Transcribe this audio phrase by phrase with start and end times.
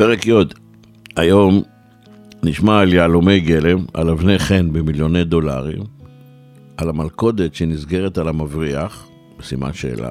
[0.00, 0.32] פרק י'
[1.16, 1.62] היום
[2.42, 5.82] נשמע על יהלומי גלם, על אבני חן במיליוני דולרים,
[6.76, 10.10] על המלכודת שנסגרת על המבריח, בסימן שאלה,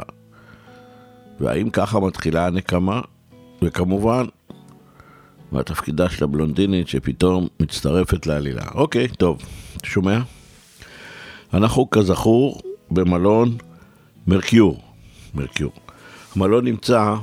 [1.40, 3.02] והאם ככה מתחילה הנקמה,
[3.62, 4.26] וכמובן,
[5.52, 8.66] מה תפקידה של הבלונדינית שפתאום מצטרפת לעלילה.
[8.76, 9.42] אוקיי, טוב,
[9.84, 10.20] שומע?
[11.54, 13.58] אנחנו כזכור במלון
[14.28, 14.82] מרקיור,
[15.34, 15.74] מרקיור.
[16.36, 17.16] המלון נמצא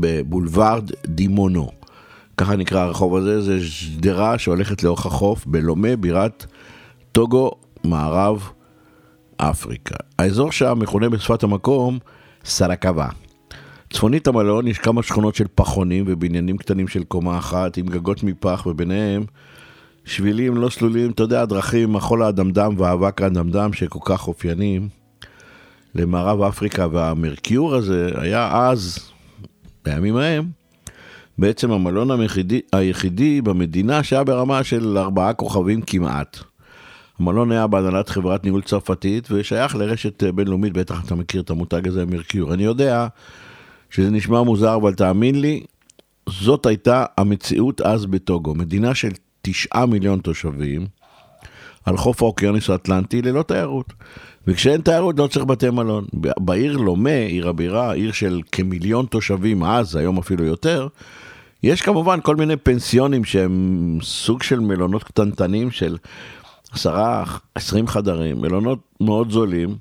[0.00, 1.70] בבולווארד דימונו.
[2.36, 6.46] ככה נקרא הרחוב הזה, זה שדרה שהולכת לאורך החוף בלומה, בירת
[7.12, 7.50] טוגו,
[7.84, 8.48] מערב
[9.36, 9.96] אפריקה.
[10.18, 11.98] האזור שם מכונה בשפת המקום
[12.44, 13.08] סרקבה.
[13.92, 18.66] צפונית המלון יש כמה שכונות של פחונים ובניינים קטנים של קומה אחת עם גגות מפח
[18.66, 19.24] וביניהם
[20.04, 24.88] שבילים לא סלולים, אתה יודע, דרכים, החול האדמדם והאבק האדמדם שכל כך אופיינים
[25.94, 29.10] למערב אפריקה והמרקיור הזה היה אז
[29.88, 30.48] בימים ההם,
[31.38, 36.38] בעצם המלון היחידי, היחידי במדינה שהיה ברמה של ארבעה כוכבים כמעט.
[37.18, 42.06] המלון היה בהנהלת חברת ניהול צרפתית ושייך לרשת בינלאומית, בטח אתה מכיר את המותג הזה,
[42.06, 42.54] מרקיור.
[42.54, 43.06] אני יודע
[43.90, 45.62] שזה נשמע מוזר, אבל תאמין לי,
[46.28, 49.10] זאת הייתה המציאות אז בטוגו, מדינה של
[49.42, 50.86] תשעה מיליון תושבים,
[51.84, 53.92] על חוף האוקיינוס האטלנטי ללא תיירות.
[54.48, 56.06] וכשאין תיירות לא צריך בתי מלון.
[56.38, 60.88] בעיר לומה, עיר הבירה, עיר של כמיליון תושבים אז, היום אפילו יותר,
[61.62, 65.96] יש כמובן כל מיני פנסיונים שהם סוג של מלונות קטנטנים של
[66.72, 69.76] עשרה, עשרים חדרים, מלונות מאוד זולים.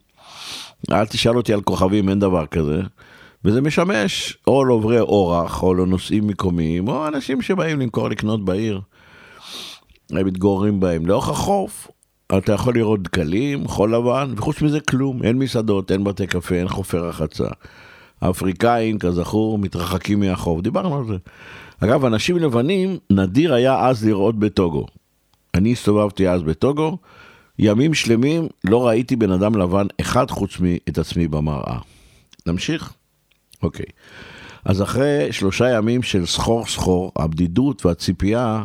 [0.91, 2.81] אל תשאל אותי על כוכבים, אין דבר כזה.
[3.45, 8.81] וזה משמש או לעוברי אורח, או לנוסעים מקומיים, או אנשים שבאים למכור לקנות בעיר.
[10.09, 11.05] הם מתגוררים בהם.
[11.05, 11.87] לאורך החוף
[12.37, 16.67] אתה יכול לראות דקלים, חול לבן, וחוץ מזה כלום, אין מסעדות, אין בתי קפה, אין
[16.67, 17.47] חופי רחצה.
[18.21, 21.15] האפריקאים, כזכור, מתרחקים מהחוף, דיברנו על זה.
[21.79, 24.85] אגב, אנשים לבנים, נדיר היה אז לראות בטוגו.
[25.55, 26.97] אני הסתובבתי אז בטוגו,
[27.59, 31.77] ימים שלמים לא ראיתי בן אדם לבן אחד חוץ מאת עצמי במראה.
[32.47, 32.93] נמשיך?
[33.63, 33.85] אוקיי.
[34.65, 38.63] אז אחרי שלושה ימים של סחור סחור, הבדידות והציפייה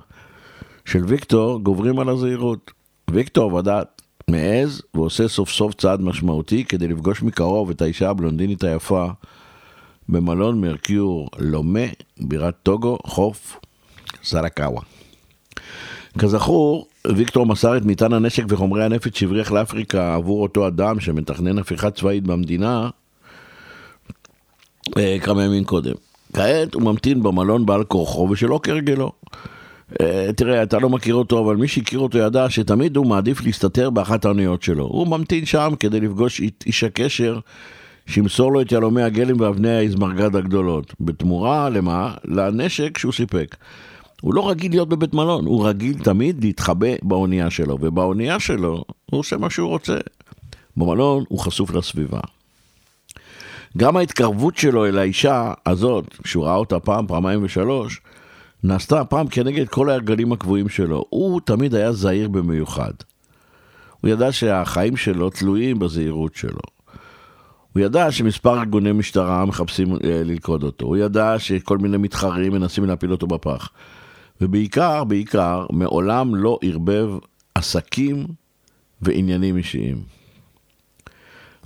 [0.84, 2.71] של ויקטור גוברים על הזהירות.
[3.12, 9.06] ויקטור ודעת מעז ועושה סוף סוף צעד משמעותי כדי לפגוש מקרוב את האישה הבלונדינית היפה
[10.09, 11.87] במלון מרקיור לומה,
[12.21, 13.59] בירת טוגו, חוף
[14.22, 14.81] סרקאווה.
[16.19, 16.87] כזכור,
[17.17, 22.25] ויקטור מסר את מטען הנשק וחומרי הנפץ שהבריח לאפריקה עבור אותו אדם שמתכנן הפיכה צבאית
[22.25, 22.91] במדינה
[24.99, 25.95] אה, כמה ימים קודם.
[26.33, 29.12] כעת הוא ממתין במלון בעל כורחו ושלא כהרגלו.
[30.00, 33.91] אה, תראה, אתה לא מכיר אותו, אבל מי שהכיר אותו ידע שתמיד הוא מעדיף להסתתר
[33.91, 34.84] באחת האוניות שלו.
[34.84, 37.38] הוא ממתין שם כדי לפגוש איש הקשר
[38.06, 40.94] שימסור לו את יהלומי הגלם ואבני האזמרגד הגדולות.
[41.00, 42.14] בתמורה, למה?
[42.25, 43.56] לנשק שהוא סיפק.
[44.20, 49.20] הוא לא רגיל להיות בבית מלון, הוא רגיל תמיד להתחבא באונייה שלו, ובאונייה שלו הוא
[49.20, 49.97] עושה מה שהוא רוצה.
[50.76, 52.20] במלון הוא חשוף לסביבה.
[53.76, 58.00] גם ההתקרבות שלו אל האישה הזאת, שהוא ראה אותה פעם, פעמיים ושלוש,
[58.64, 61.04] נעשתה הפעם כנגד כל ההרגלים הקבועים שלו.
[61.09, 62.92] הוא תמיד היה זהיר במיוחד.
[64.00, 66.60] הוא ידע שהחיים שלו תלויים בזהירות שלו.
[67.72, 70.86] הוא ידע שמספר ארגוני משטרה מחפשים אה, ללכוד אותו.
[70.86, 73.68] הוא ידע שכל מיני מתחרים מנסים להפיל אותו בפח.
[74.41, 77.09] ובעיקר, בעיקר, מעולם לא ערבב
[77.54, 78.26] עסקים
[79.03, 80.03] ועניינים אישיים.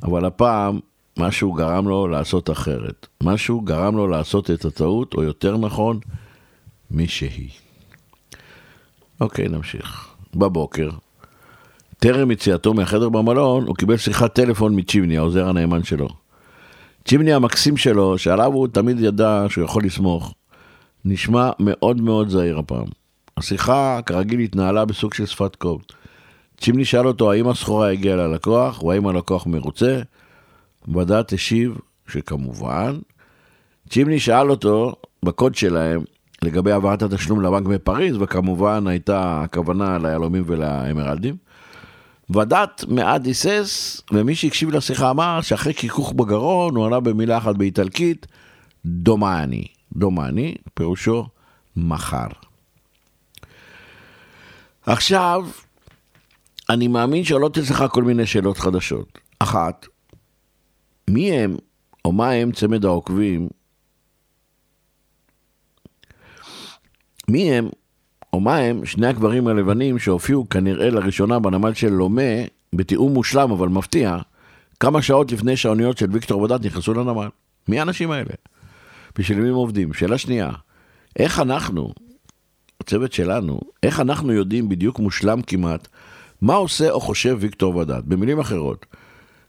[0.03, 0.81] אבל הפעם
[1.19, 3.07] משהו גרם לו לעשות אחרת.
[3.23, 5.99] משהו גרם לו לעשות את הטעות, או יותר נכון,
[6.91, 7.51] מי שהיא.
[9.21, 10.09] אוקיי, נמשיך.
[10.35, 10.91] בבוקר,
[11.99, 16.09] טרם יציאתו מהחדר במלון, הוא קיבל שיחת טלפון מצ'יבני, העוזר הנאמן שלו.
[17.05, 20.35] צ'יבני המקסים שלו, שעליו הוא תמיד ידע שהוא יכול לסמוך,
[21.05, 22.87] נשמע מאוד מאוד זהיר הפעם.
[23.37, 25.83] השיחה כרגיל התנהלה בסוג של שפת קוד.
[26.61, 30.01] צ'ימני שאל אותו האם הסחורה הגיעה ללקוח, או האם הלקוח מרוצה.
[30.89, 31.79] בדת השיב
[32.09, 32.99] שכמובן.
[33.91, 34.95] צ'ימני שאל אותו
[35.25, 36.01] בקוד שלהם
[36.43, 41.37] לגבי העברת התשלום לבנק בפריז, וכמובן הייתה הכוונה ליהלומים ולאמרלדים.
[42.31, 48.27] ודת מעט היסס, ומי שהקשיב לשיחה אמר שאחרי קיכוך בגרון הוא ענה במילה אחת באיטלקית,
[48.87, 49.67] דומני.
[49.97, 51.27] דומני, פירושו
[51.77, 52.27] מחר.
[54.87, 55.47] עכשיו,
[56.71, 59.19] אני מאמין שעולות אצלך כל מיני שאלות חדשות.
[59.39, 59.87] אחת,
[61.11, 61.57] מי הם
[62.05, 63.49] או מה הם צמד העוקבים?
[67.29, 67.69] מי הם
[68.33, 72.23] או מה הם שני הגברים הלבנים שהופיעו כנראה לראשונה בנמל של לומה
[72.73, 74.19] בתיאום מושלם אבל מפתיע
[74.81, 77.29] כמה שעות לפני שהאוניות של ויקטור ודת נכנסו לנמל?
[77.69, 78.31] מי האנשים האלה?
[79.19, 79.93] בשביל מי הם עובדים?
[79.93, 80.51] שאלה שנייה,
[81.19, 81.93] איך אנחנו,
[82.81, 85.89] הצוות שלנו, איך אנחנו יודעים בדיוק מושלם כמעט
[86.43, 88.05] מה עושה או חושב ויקטור ודת?
[88.05, 88.87] במילים אחרות,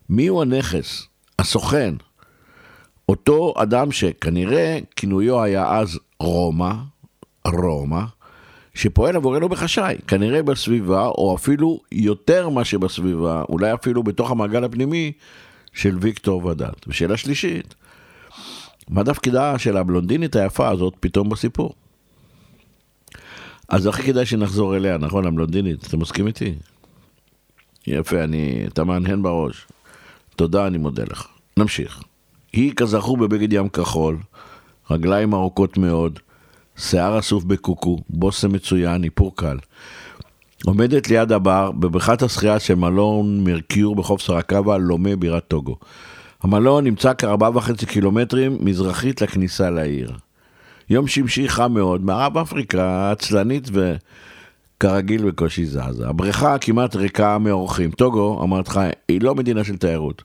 [0.10, 1.08] מי הוא הנכס,
[1.40, 1.96] הסוכן,
[3.10, 6.74] אותו אדם שכנראה כינויו היה אז רומא,
[7.54, 8.02] רומא,
[8.74, 15.12] שפועל עבורנו בחשאי, כנראה בסביבה, או אפילו יותר מאשר בסביבה, אולי אפילו בתוך המעגל הפנימי
[15.74, 16.88] של ויקטור ודת.
[16.88, 17.76] ושאלה שלישית,
[18.90, 21.74] מה תפקידה של הבלונדינית היפה הזאת פתאום בסיפור?
[23.70, 26.54] אז הכי כדאי שנחזור אליה, נכון, הבלונדינית, אתה מסכים איתי?
[27.88, 29.68] יפה, אני, אתה מהנהן בראש.
[30.36, 31.28] תודה, אני מודה לך.
[31.58, 32.04] נמשיך.
[32.54, 34.18] היא כזכור בבגד ים כחול,
[34.92, 36.20] רגליים ארוכות מאוד,
[36.78, 39.58] שיער אסוף בקוקו, בושם מצוין, איפור קל.
[40.66, 45.76] עומדת ליד הבר בבריכת השחייה של מלון מרקיור בחוף סרקבה, לומה בירת טוגו.
[46.44, 50.12] המלון נמצא כארבעה וחצי קילומטרים מזרחית לכניסה לעיר.
[50.90, 56.08] יום שמשי חם מאוד, מערב אפריקה עצלנית וכרגיל בקושי זזה.
[56.08, 57.92] הבריכה כמעט ריקה מאורחים.
[57.92, 60.24] טוגו, אמרת לך, היא לא מדינה של תיירות.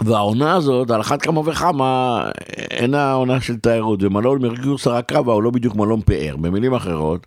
[0.00, 2.22] והעונה הזאת, על אחת כמה וכמה,
[2.70, 6.36] אינה עונה של תיירות, ומלון מרגיור סרקבה הוא לא בדיוק מלון פאר.
[6.36, 7.26] במילים אחרות,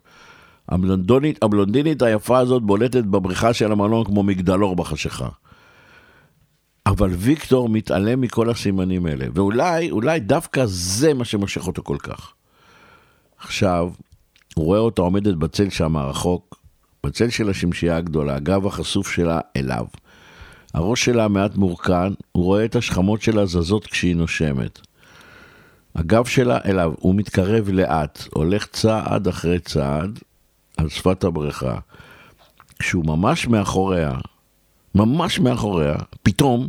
[0.69, 5.29] הבלונדינית, הבלונדינית היפה הזאת בולטת בבריכה של המלון כמו מגדלור בחשיכה.
[6.85, 12.33] אבל ויקטור מתעלם מכל הסימנים האלה, ואולי, אולי דווקא זה מה שמושך אותו כל כך.
[13.37, 13.91] עכשיו,
[14.55, 16.55] הוא רואה אותה עומדת בצל שם רחוק,
[17.05, 19.85] בצל של השמשייה הגדולה, הגב החשוף שלה אליו.
[20.75, 24.79] הראש שלה מעט מורכן, הוא רואה את השכמות שלה זזות כשהיא נושמת.
[25.95, 30.19] הגב שלה אליו, הוא מתקרב לאט, הולך צעד אחרי צעד
[30.77, 31.77] על שפת הבריכה.
[32.79, 34.11] כשהוא ממש מאחוריה,
[34.95, 36.67] ממש מאחוריה, פתאום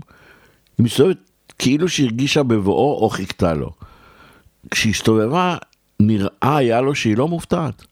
[0.78, 1.18] היא מסתובבת
[1.58, 3.70] כאילו שהרגישה בבואו או חיכתה לו.
[4.70, 5.56] כשהסתובבה,
[6.00, 7.86] נראה היה לו שהיא לא מופתעת.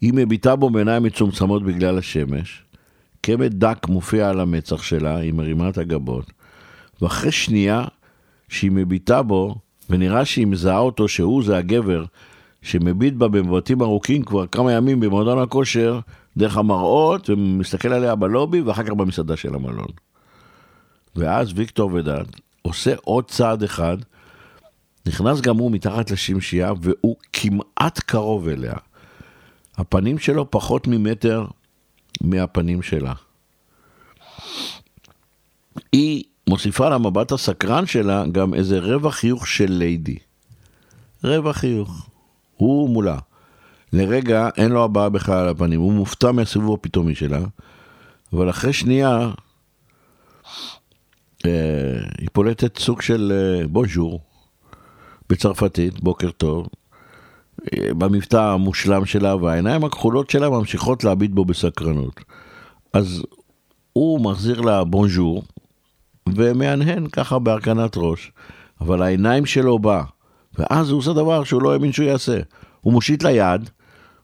[0.00, 2.62] היא מביטה בו בעיניים מצומצמות בגלל השמש,
[3.20, 6.32] קמט דק מופיע על המצח שלה, היא מרימה את הגבות,
[7.02, 7.84] ואחרי שנייה
[8.48, 9.54] שהיא מביטה בו,
[9.90, 12.04] ונראה שהיא מזהה אותו שהוא זה הגבר
[12.62, 16.00] שמביט בה במבטים ארוכים כבר כמה ימים במועדון הכושר,
[16.36, 19.88] דרך המראות, ומסתכל עליה בלובי, ואחר כך במסעדה של המלון.
[21.16, 22.22] ואז ויקטור ודן
[22.62, 23.96] עושה עוד צעד אחד,
[25.06, 28.74] נכנס גם הוא מתחת לשמשייה, והוא כמעט קרוב אליה.
[29.76, 31.44] הפנים שלו פחות ממטר
[32.20, 33.12] מהפנים שלה.
[35.92, 40.18] היא מוסיפה למבט הסקרן שלה גם איזה רבע חיוך של ליידי.
[41.24, 42.08] רבע חיוך.
[42.56, 43.18] הוא מולה.
[43.92, 47.40] לרגע אין לו הבעה בכלל על הפנים, הוא מופתע מהסיבוב הפתאומי שלה,
[48.32, 49.30] אבל אחרי שנייה
[51.46, 54.20] אה, היא פולטת סוג של אה, בונז'ור
[55.28, 56.68] בצרפתית, בוקר טוב,
[57.98, 62.20] במבטא המושלם שלה, והעיניים הכחולות שלה ממשיכות להביט בו בסקרנות.
[62.92, 63.22] אז
[63.92, 65.42] הוא מחזיר לה בונז'ור,
[66.28, 68.32] ומהנהן ככה בהרכנת ראש,
[68.80, 70.02] אבל העיניים שלו בא,
[70.58, 72.40] ואז הוא עושה דבר שהוא לא האמין שהוא יעשה.
[72.80, 73.70] הוא מושיט לה יד,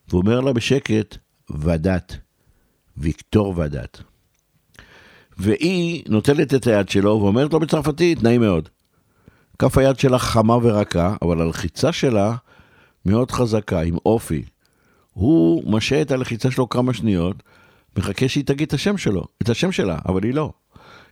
[0.08, 1.16] ואומר לה בשקט,
[1.50, 2.16] ודת,
[2.96, 4.02] ויקטור ודת.
[5.38, 8.68] והיא נוטלת את היד שלו ואומרת לו בצרפתית, נעים מאוד.
[9.58, 12.34] כף היד שלה חמה ורכה, אבל הלחיצה שלה
[13.06, 14.42] מאוד חזקה, עם אופי.
[15.12, 17.42] הוא משה את הלחיצה שלו כמה שניות,
[17.96, 20.52] מחכה שהיא תגיד את השם שלו, את השם שלה, אבל היא לא.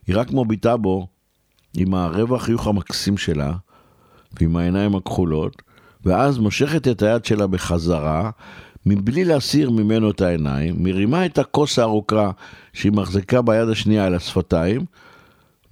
[0.07, 1.07] היא רק מוביטה בו
[1.77, 3.53] עם הרבע החיוך המקסים שלה,
[4.41, 5.63] ועם העיניים הכחולות,
[6.05, 8.31] ואז מושכת את היד שלה בחזרה,
[8.87, 12.31] מבלי להסיר ממנו את העיניים, מרימה את הכוס הארוכה
[12.73, 14.85] שהיא מחזיקה ביד השנייה על השפתיים,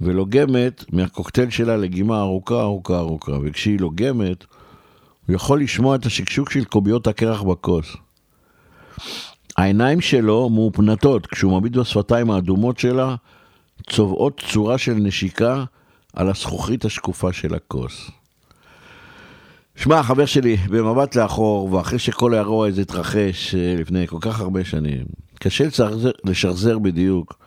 [0.01, 3.33] ולוגמת מהקוקטייל שלה לגימה ארוכה, ארוכה, ארוכה.
[3.43, 4.45] וכשהיא לוגמת,
[5.27, 7.97] הוא יכול לשמוע את השקשוק של קוביות הקרח בכוס.
[9.57, 13.15] העיניים שלו מאופנתות כשהוא מביט בשפתיים האדומות שלה,
[13.91, 15.65] צובעות צורה של נשיקה
[16.13, 18.11] על הזכוכית השקופה של הכוס.
[19.77, 24.65] שמע, חבר שלי, במבט לאחור, ואחרי שכל האירוע הזה התרחש אה, לפני כל כך הרבה
[24.65, 25.05] שנים,
[25.39, 27.39] קשה לשחזר, לשחזר בדיוק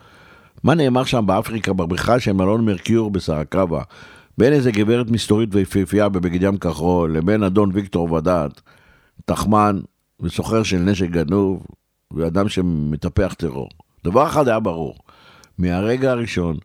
[0.64, 3.82] מה נאמר שם באפריקה בבריכה של מלון מרקיור בסרקבה,
[4.38, 8.60] בין איזה גברת מסתורית ויפהפייה בבגד ים כחול, לבין אדון ויקטור ודעת,
[9.24, 9.80] תחמן
[10.20, 11.66] וסוחר של נשק גנוב,
[12.10, 13.68] ואדם שמטפח טרור.
[14.04, 14.98] דבר אחד היה ברור,
[15.58, 16.56] מהרגע הראשון,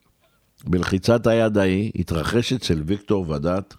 [0.64, 3.74] בלחיצת היד ההיא, התרחש אצל ויקטור ודעת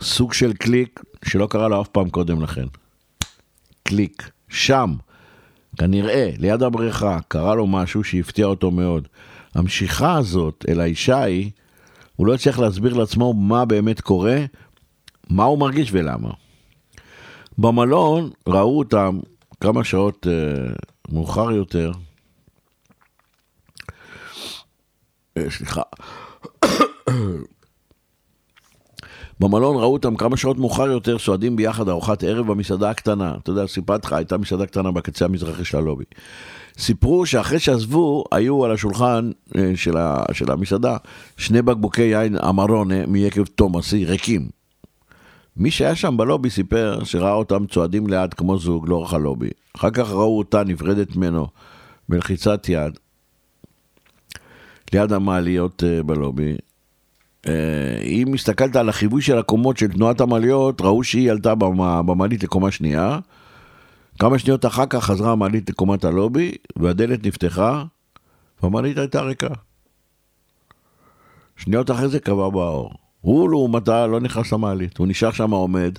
[0.00, 2.66] סוג של קליק שלא קרה לו אף פעם קודם לכן.
[3.82, 4.30] קליק.
[4.48, 4.94] שם,
[5.78, 9.08] כנראה, ליד הבריכה, קרה לו משהו שהפתיע אותו מאוד.
[9.54, 11.50] המשיכה הזאת אל האישה ההיא,
[12.22, 14.36] הוא לא הצליח להסביר לעצמו מה באמת קורה,
[15.30, 16.30] מה הוא מרגיש ולמה.
[17.58, 19.18] במלון ראו אותם
[19.60, 20.72] כמה שעות אה,
[21.08, 21.92] מאוחר יותר,
[25.36, 25.82] אה, סליחה,
[29.40, 33.34] במלון ראו אותם כמה שעות מאוחר יותר סועדים ביחד ארוחת ערב במסעדה הקטנה.
[33.42, 36.04] אתה יודע, סיפרתי לך, הייתה מסעדה קטנה בקצה המזרחי של הלובי.
[36.78, 40.96] סיפרו שאחרי שעזבו, היו על השולחן אה, של, ה, של המסעדה
[41.36, 44.48] שני בקבוקי יין אמרונה מיקב תומאסי ריקים.
[45.56, 49.50] מי שהיה שם בלובי סיפר שראה אותם צועדים לאט כמו זוג לאורך הלובי.
[49.76, 51.46] אחר כך ראו אותה נפרדת ממנו
[52.08, 52.98] בלחיצת יד
[54.92, 56.56] ליד המעליות אה, בלובי.
[57.46, 57.52] אה,
[58.02, 61.54] אם מסתכלת על החיווי של הקומות של תנועת המעליות, ראו שהיא עלתה
[62.06, 63.18] במעלית לקומה שנייה.
[64.22, 67.84] כמה שניות אחר כך חזרה המעלית לקומת הלובי, והדלת נפתחה,
[68.62, 69.48] והמעלית הייתה ריקה.
[71.56, 72.94] שניות אחרי זה קבע באור.
[73.20, 75.98] הוא לעומתה לא נכנס למעלית, הוא נשאר שם עומד,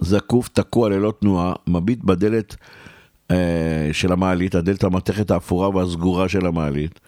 [0.00, 2.56] זקוף, תקוע ללא תנועה, מביט בדלת
[3.30, 7.00] אה, של המעלית, הדלת המתכת האפורה והסגורה של המעלית.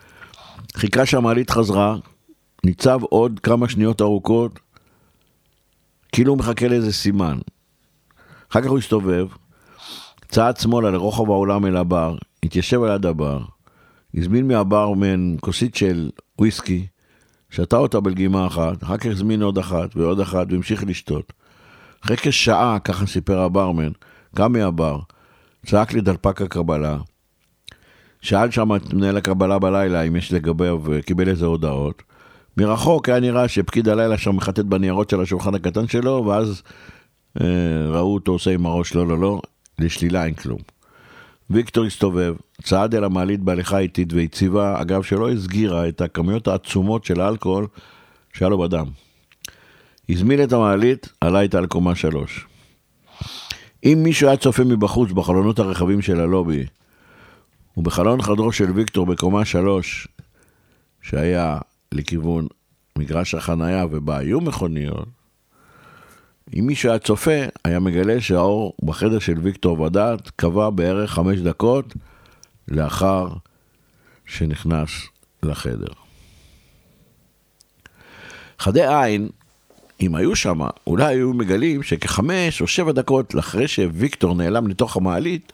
[0.76, 1.96] חיכה שהמעלית חזרה,
[2.64, 4.60] ניצב עוד כמה שניות ארוכות,
[6.12, 7.38] כאילו הוא מחכה לאיזה סימן.
[8.50, 9.26] אחר כך הוא הסתובב,
[10.28, 13.42] צעד שמאלה לרוחב האולם אל הבר, התיישב על יד הבר,
[14.14, 16.86] הזמין מהברמן כוסית של וויסקי,
[17.50, 21.32] שתה אותה בלגימה אחת, אחר כך הזמין עוד אחת ועוד אחת והמשיך לשתות.
[22.04, 23.90] אחרי כשעה, ככה סיפר הברמן,
[24.34, 24.98] קם מהבר,
[25.66, 26.98] צעק לי דלפק הקבלה,
[28.20, 32.02] שאל שם את מנהל הקבלה בלילה אם יש לגביו, קיבל איזה הודעות.
[32.56, 36.62] מרחוק היה נראה שפקיד הלילה שם מחטט בניירות של השולחן הקטן שלו, ואז
[37.40, 37.46] אה,
[37.88, 39.40] ראו אותו עושה עם הראש לא לא לא,
[39.78, 40.58] לשלילה אין כלום.
[41.50, 47.20] ויקטור הסתובב, צעד אל המעלית בהליכה איטית ויציבה, אגב שלא הסגירה את הכמויות העצומות של
[47.20, 47.66] האלכוהול
[48.32, 48.86] שהיה לו בדם.
[50.08, 52.46] הזמין את המעלית, עלה איתה לקומה שלוש.
[53.84, 56.66] אם מישהו היה צופה מבחוץ בחלונות הרחבים של הלובי,
[57.76, 60.08] ובחלון חדרו של ויקטור בקומה שלוש,
[61.02, 61.58] שהיה
[61.92, 62.46] לכיוון
[62.98, 65.08] מגרש החנייה ובה היו מכוניות,
[66.56, 71.94] אם מישהו היה צופה, היה מגלה שהאור בחדר של ויקטור ודעת קבע בערך חמש דקות
[72.68, 73.28] לאחר
[74.26, 74.90] שנכנס
[75.42, 75.92] לחדר.
[78.58, 79.28] חדי עין,
[80.00, 85.52] אם היו שם, אולי היו מגלים שכחמש או שבע דקות אחרי שוויקטור נעלם לתוך המעלית,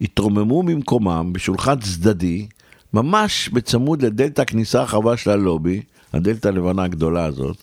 [0.00, 2.46] התרוממו ממקומם בשולחן צדדי
[2.92, 7.56] ממש בצמוד לדלת הכניסה הרחבה של הלובי, הדלת הלבנה הגדולה הזאת,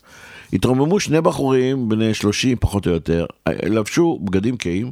[0.54, 4.92] התרוממו שני בחורים בני 30 פחות או יותר, לבשו בגדים כהים,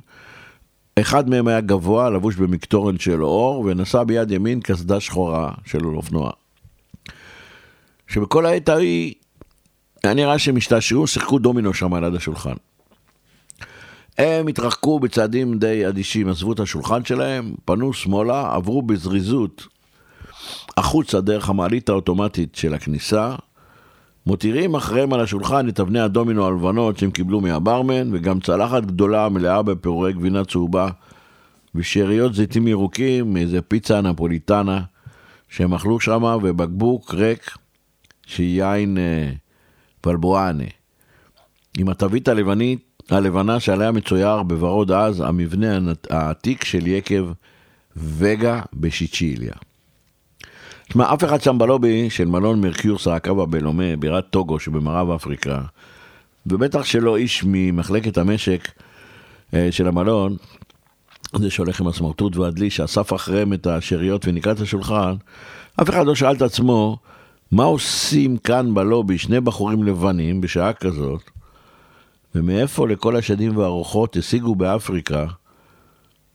[0.99, 6.31] אחד מהם היה גבוה, לבוש במקטורן של אור, ונשא ביד ימין קסדה שחורה של אופנוע.
[8.07, 9.13] שבכל העת ההיא,
[10.03, 12.53] היה נראה שהם השתעשעו, שיחקו דומינו שם על יד השולחן.
[14.17, 19.67] הם התרחקו בצעדים די אדישים, עזבו את השולחן שלהם, פנו שמאלה, עברו בזריזות
[20.77, 23.35] החוצה דרך המעלית האוטומטית של הכניסה,
[24.27, 29.61] מותירים אחריהם על השולחן את אבני הדומינו הלבנות שהם קיבלו מהברמן, וגם צלחת גדולה מלאה
[29.61, 30.89] בפירורי גבינה צהובה,
[31.75, 34.81] ושאריות זיתים ירוקים מאיזה פיצה נפוליטנה
[35.49, 37.57] שהם אכלו שמה, ובקבוק ריק
[38.25, 39.31] של יין אה,
[40.01, 40.63] פלבואנה.
[41.77, 45.79] עם התווית הלבנית, הלבנה שעליה מצויר בוורוד עז המבנה
[46.09, 47.31] העתיק של יקב
[47.97, 49.53] וגה בשיצ'יליה.
[50.89, 55.61] תשמע, אף אחד שם בלובי של מלון מרקיור סרקבה בלומה, בירת טוגו שבמערב אפריקה,
[56.47, 58.71] ובטח שלא איש ממחלקת המשק
[59.53, 60.35] אה, של המלון,
[61.39, 65.15] זה שהולך עם הסמרטוט והדלי, שאסף אחריהם את השאריות ונקרא את השולחן,
[65.81, 66.97] אף אחד לא שאל את עצמו,
[67.51, 71.21] מה עושים כאן בלובי שני בחורים לבנים בשעה כזאת,
[72.35, 75.25] ומאיפה לכל השדים והרוחות השיגו באפריקה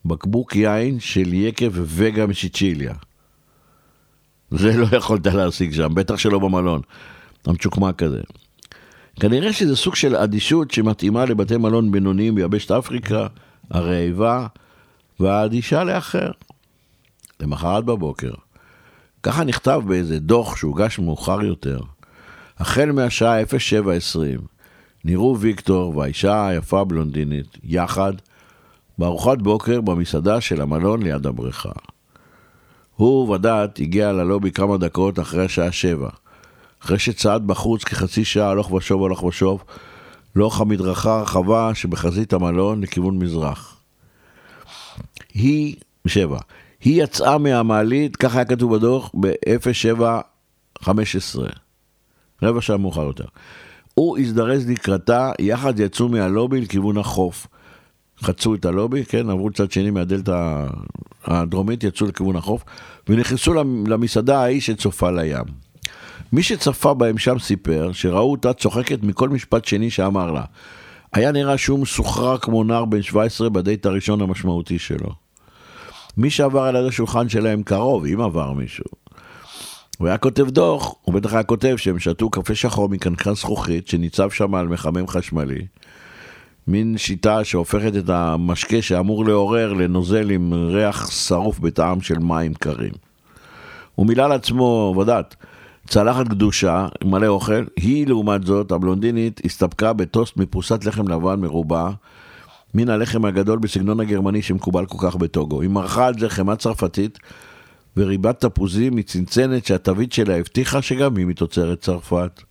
[0.04, 2.94] בקבוק יין של יקב וגה משיצ'יליה.
[4.50, 6.80] זה לא יכולת להשיג שם, בטח שלא במלון.
[7.46, 8.20] המצ'וקמק כזה.
[9.20, 13.26] כנראה שזה סוג של אדישות שמתאימה לבתי מלון בינוניים ביבשת אפריקה,
[13.70, 14.46] הרעבה
[15.20, 16.30] והאדישה לאחר.
[17.40, 18.30] למחרת בבוקר,
[19.22, 21.80] ככה נכתב באיזה דוח שהוגש מאוחר יותר,
[22.58, 24.18] החל מהשעה 07:20
[25.04, 28.12] נראו ויקטור והאישה היפה הבלונדינית יחד
[28.98, 31.72] בארוחת בוקר במסעדה של המלון ליד הבריכה.
[33.00, 36.08] הוא ודת הגיע ללובי כמה דקות אחרי השעה שבע.
[36.82, 39.64] אחרי שצעד בחוץ כחצי שעה הלוך ושוב הלוך ושוב,
[40.36, 43.80] לאורך המדרכה הרחבה שבחזית המלון לכיוון מזרח.
[45.34, 45.76] היא,
[46.06, 46.38] שבע,
[46.80, 50.88] היא יצאה מהמעלית, ככה היה כתוב בדוח, ב-07:15,
[52.42, 53.26] רבע שעה מאוחר יותר.
[53.94, 57.46] הוא הזדרז לקראתה, יחד יצאו מהלובי לכיוון החוף.
[58.22, 60.66] חצו את הלובי, כן, עברו צד שני מהדלתא
[61.24, 62.64] הדרומית, יצאו לכיוון החוף,
[63.08, 63.54] ונכנסו
[63.86, 65.44] למסעדה ההיא שצופה לים.
[66.32, 70.44] מי שצפה בהם שם סיפר שראו אותה צוחקת מכל משפט שני שאמר לה.
[71.12, 75.10] היה נראה שהוא מסוחרר כמו נער בן 17 בדייט הראשון המשמעותי שלו.
[76.16, 78.84] מי שעבר על השולחן שלהם קרוב, אם עבר מישהו.
[79.98, 84.30] הוא היה כותב דוח, הוא בטח היה כותב שהם שתו קפה שחור מקנקן זכוכית שניצב
[84.30, 85.66] שם על מחמם חשמלי.
[86.70, 92.92] מין שיטה שהופכת את המשקה שאמור לעורר לנוזל עם ריח שרוף בטעם של מים קרים.
[93.94, 95.36] הוא מילא לעצמו, ודעת,
[95.86, 101.90] צלחת גדושה, מלא אוכל, היא לעומת זאת, הבלונדינית, הסתפקה בטוסט מפרוסת לחם לבן מרובע,
[102.74, 105.60] מן הלחם הגדול בסגנון הגרמני שמקובל כל כך בטוגו.
[105.60, 107.18] היא מרחה על זה חמאה צרפתית
[107.96, 112.42] וריבת תפוזים מצנצנת שהתווית שלה הבטיחה שגם היא מתוצרת צרפת.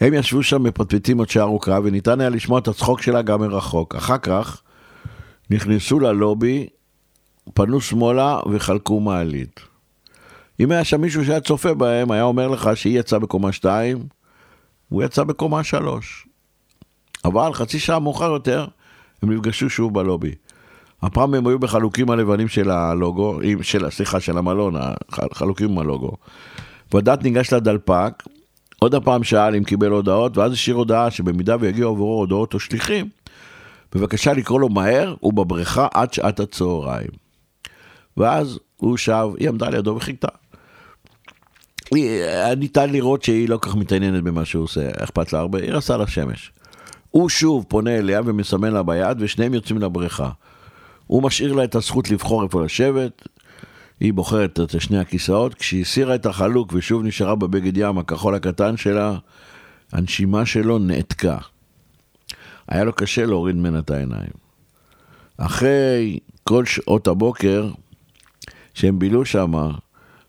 [0.00, 3.94] הם ישבו שם מפטפטים עוד שעה ארוכה וניתן היה לשמוע את הצחוק שלה גם מרחוק.
[3.94, 4.62] אחר כך
[5.50, 6.66] נכנסו ללובי,
[7.54, 9.60] פנו שמאלה וחלקו מעלית.
[10.60, 14.06] אם היה שם מישהו שהיה צופה בהם, היה אומר לך שהיא יצאה בקומה 2,
[14.88, 16.26] הוא יצא בקומה 3.
[17.24, 18.66] אבל חצי שעה מאוחר יותר,
[19.22, 20.34] הם נפגשו שוב בלובי.
[21.02, 24.74] הפעם הם היו בחלוקים הלבנים של הלוגו, של, סליחה, של המלון,
[25.08, 26.12] החלוקים עם הלוגו.
[26.94, 28.22] ודת ניגש לדלפק,
[28.84, 33.08] עוד הפעם שאל אם קיבל הודעות, ואז השאיר הודעה שבמידה ויגיעו עבורו הודעות או שליחים,
[33.94, 37.10] בבקשה לקרוא לו מהר ובבריכה עד שעת הצהריים.
[38.16, 40.28] ואז הוא שב, היא עמדה לידו וחיכתה.
[42.56, 46.52] ניתן לראות שהיא לא כך מתעניינת במה שהוא עושה, אכפת לה הרבה, היא רצה לשמש.
[47.10, 50.30] הוא שוב פונה אליה ומסמן לה ביד, ושניהם יוצאים לבריכה.
[51.06, 53.28] הוא משאיר לה את הזכות לבחור איפה לשבת,
[54.00, 58.76] היא בוחרת את שני הכיסאות, כשהיא הסירה את החלוק ושוב נשארה בבגד ים הכחול הקטן
[58.76, 59.16] שלה,
[59.92, 61.38] הנשימה שלו נעתקה.
[62.68, 64.44] היה לו קשה להוריד ממנה את העיניים.
[65.36, 67.70] אחרי כל שעות הבוקר
[68.74, 69.70] שהם בילו שמה,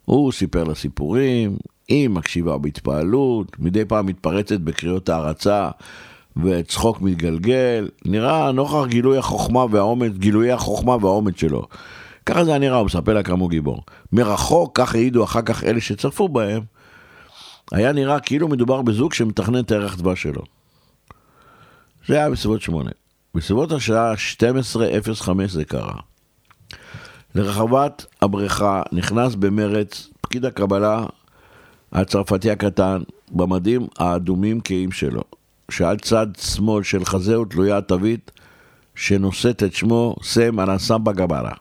[0.05, 5.69] הוא סיפר לה סיפורים, היא מקשיבה בהתפעלות, מדי פעם מתפרצת בקריאות הערצה
[6.43, 11.67] וצחוק מתגלגל, נראה נוכח גילוי החוכמה והאומץ, גילויי החוכמה והאומץ שלו.
[12.25, 13.83] ככה זה היה נראה, הוא מספר לה כמה הוא גיבור.
[14.11, 16.61] מרחוק, כך העידו אחר כך אלה שצפו בהם,
[17.71, 20.41] היה נראה כאילו מדובר בזוג שמתכנן את הערך דבש שלו.
[22.07, 22.89] זה היה בסביבות שמונה.
[23.35, 25.99] בסביבות השעה 12:05 זה קרה.
[27.35, 31.05] לרחבת הבריכה נכנס במרץ פקיד הקבלה
[31.91, 35.21] הצרפתי הקטן במדים האדומים כהים שלו,
[35.71, 38.31] שעל צד שמאל של חזהו תלויה התווית
[38.95, 41.51] שנושאת את שמו סם אנסמבה גברה.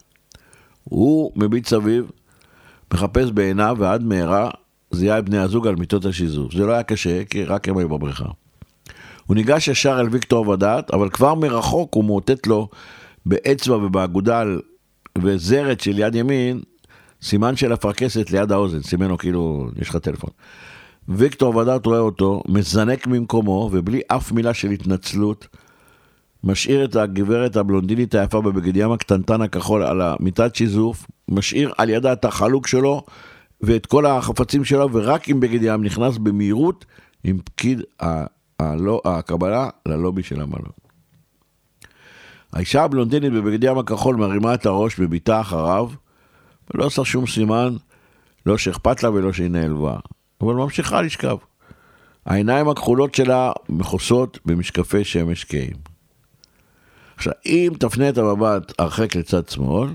[0.85, 2.11] הוא מביט סביב,
[2.95, 4.51] מחפש בעיניו ועד מהרה
[4.91, 6.55] זיהה את בני הזוג על מיטות השיזוף.
[6.55, 8.29] זה לא היה קשה, כי רק הם היו בבריכה.
[9.27, 12.69] הוא ניגש ישר אל ויקטור ודעת, אבל כבר מרחוק הוא מאותת לו
[13.27, 14.61] באצבע ובאגודל
[15.19, 16.61] וזרת של יד ימין,
[17.23, 20.31] סימן של אפרכסת ליד האוזן, סימן לו כאילו, יש לך טלפון.
[21.09, 25.47] ויקטור ודעת רואה אותו, מזנק ממקומו, ובלי אף מילה של התנצלות,
[26.45, 32.13] משאיר את הגברת הבלונדינית היפה בבגד ים הקטנטן הכחול על המיטת שיזוף, משאיר על ידה
[32.13, 33.03] את החלוק שלו
[33.61, 36.85] ואת כל החפצים שלו, ורק עם בגד ים נכנס במהירות
[37.25, 37.83] עם פקיד
[39.05, 40.73] הקבלה ללובי של המלון.
[42.53, 45.89] האישה הבלונדינית בבגד ים הכחול מרימה את הראש בביטה אחריו,
[46.75, 47.77] ולא עושה שום סימן,
[48.47, 49.97] לא שאכפת לה ולא שהיא נעלבה,
[50.41, 51.37] אבל ממשיכה לשכב.
[52.27, 55.94] העיניים הכחולות שלה מכוסות במשקפי שמש כהים.
[57.17, 59.89] עכשיו, אם תפנה את המבט הרחק לצד שמאל,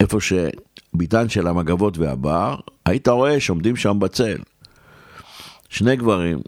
[0.00, 4.36] איפה שביתן של המגבות והבר, היית רואה שעומדים שם בצל.
[5.68, 6.38] שני גברים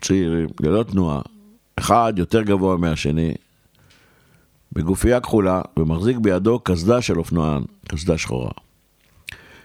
[0.00, 1.20] צעירים, ללא תנועה,
[1.76, 3.34] אחד יותר גבוה מהשני,
[4.72, 8.50] בגופייה כחולה, ומחזיק בידו קסדה של אופנוען, קסדה שחורה.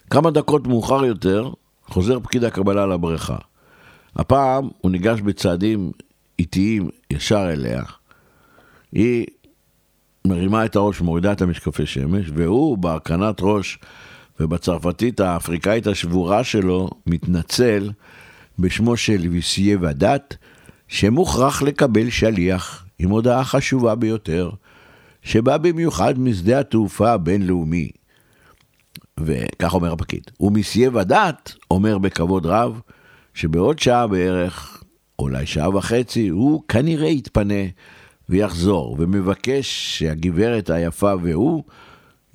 [0.10, 1.52] כמה דקות מאוחר יותר,
[1.88, 3.38] חוזר פקיד הקבלה לבריכה.
[4.16, 5.92] הפעם הוא ניגש בצעדים
[6.40, 7.84] איטיים ישר אליה.
[8.92, 9.26] היא
[10.28, 13.80] מרימה את הראש, מורידה את המשקפי שמש, והוא בהרכנת ראש
[14.40, 17.92] ובצרפתית האפריקאית השבורה שלו מתנצל
[18.60, 20.38] בשמו של ויסיה ודת,
[20.88, 24.50] שמוכרח לקבל שליח עם הודעה חשובה ביותר,
[25.22, 27.90] שבא במיוחד משדה התעופה הבינלאומי.
[29.20, 30.24] וכך אומר הפקיד.
[30.40, 32.82] ומסיה ודת אומר בכבוד רב,
[33.34, 34.84] שבעוד שעה בערך,
[35.20, 37.64] אולי שעה וחצי, הוא כנראה יתפנה
[38.30, 41.64] ויחזור, ומבקש שהגברת היפה והוא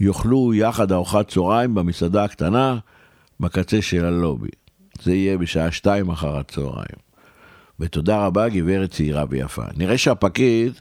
[0.01, 2.79] יאכלו יחד ארוחת צהריים במסעדה הקטנה
[3.41, 4.49] בקצה של הלובי.
[5.03, 7.05] זה יהיה בשעה שתיים אחר הצהריים.
[7.81, 9.63] ותודה רבה, גברת צעירה ויפה.
[9.77, 10.73] נראה שהפקיד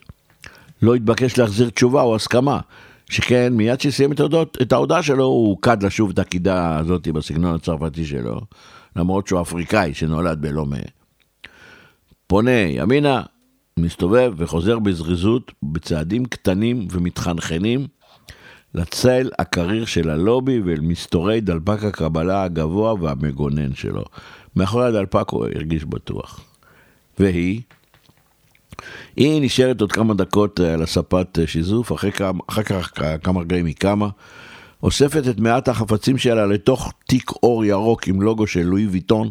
[0.82, 2.60] לא התבקש להחזיר תשובה או הסכמה,
[3.10, 7.56] שכן מיד שסיים את, ההודעות, את ההודעה שלו, הוא קד לשוב את הקידה הזאת בסגנון
[7.56, 8.41] הצרפתי שלו,
[8.95, 10.78] למרות שהוא אפריקאי שנולד בלומה.
[12.28, 13.21] פונה ימינה,
[13.78, 17.88] מסתובב וחוזר בזריזות, בצעדים קטנים ומתחנחנים,
[18.76, 24.04] לצל הקריר של הלובי ואל מסתורי דלפק הקבלה הגבוה והמגונן שלו.
[24.56, 26.40] מאחורי הדלפק הוא הרגיש בטוח.
[27.20, 27.62] והיא?
[29.16, 32.92] היא נשארת עוד כמה דקות אה, על הספת אה, שיזוף, אחרי כמה, אחר כך
[33.24, 34.10] כמה רגעים היא קמה,
[34.84, 39.30] אוספת את מעט החפצים שלה לתוך תיק אור ירוק עם לוגו של לואי ויטון,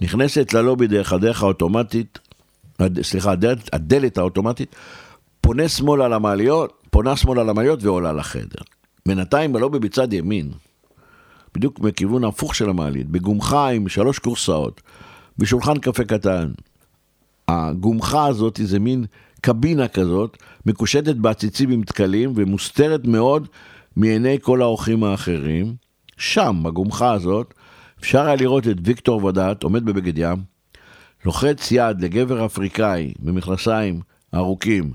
[0.00, 2.18] נכנסת ללובי דרך הדרך האוטומטית,
[3.02, 4.76] סליחה, הדלת, הדלת האוטומטית,
[5.40, 8.62] פונה שמאלה למעליות, פונה שמאלה למעליות ועולה לחדר.
[9.08, 10.50] בינתיים בלובי בצד ימין,
[11.54, 14.82] בדיוק מכיוון ההפוך של המעלית, בגומחה עם שלוש קורסאות,
[15.38, 16.50] בשולחן קפה קטן.
[17.48, 19.04] הגומחה הזאת זה מין
[19.40, 20.36] קבינה כזאת,
[20.66, 23.48] מקושטת בעציצים עם תקלים ומוסתרת מאוד
[23.96, 25.74] מעיני כל האורחים האחרים.
[26.16, 27.54] שם, בגומחה הזאת,
[28.00, 30.36] אפשר היה לראות את ויקטור ודעת עומד בבגד ים,
[31.24, 34.00] לוחץ יד לגבר אפריקאי במכנסיים
[34.34, 34.92] ארוכים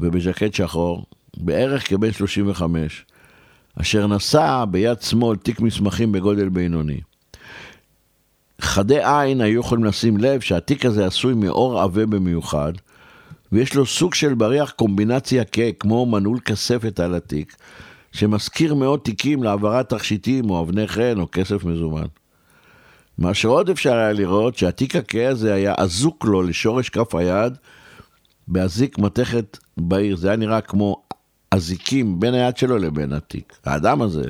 [0.00, 3.04] ובז'קט שחור, בערך כבן 35,
[3.80, 7.00] אשר נשא ביד שמאל תיק מסמכים בגודל בינוני.
[8.60, 12.72] חדי עין היו יכולים לשים לב שהתיק הזה עשוי מאור עבה במיוחד,
[13.52, 15.58] ויש לו סוג של בריח קומבינציה כ...
[15.80, 17.56] כמו מנעול כספת על התיק,
[18.12, 22.06] שמזכיר מאוד תיקים להעברת תכשיטים או אבני חן או כסף מזומן.
[23.20, 27.56] מה שעוד אפשר היה לראות, שהתיק הכהה הזה היה אזוק לו לשורש כף היד
[28.48, 30.16] באזיק מתכת בעיר.
[30.16, 31.02] זה היה נראה כמו
[31.50, 33.56] אזיקים בין היד שלו לבין התיק.
[33.64, 34.24] האדם הזה,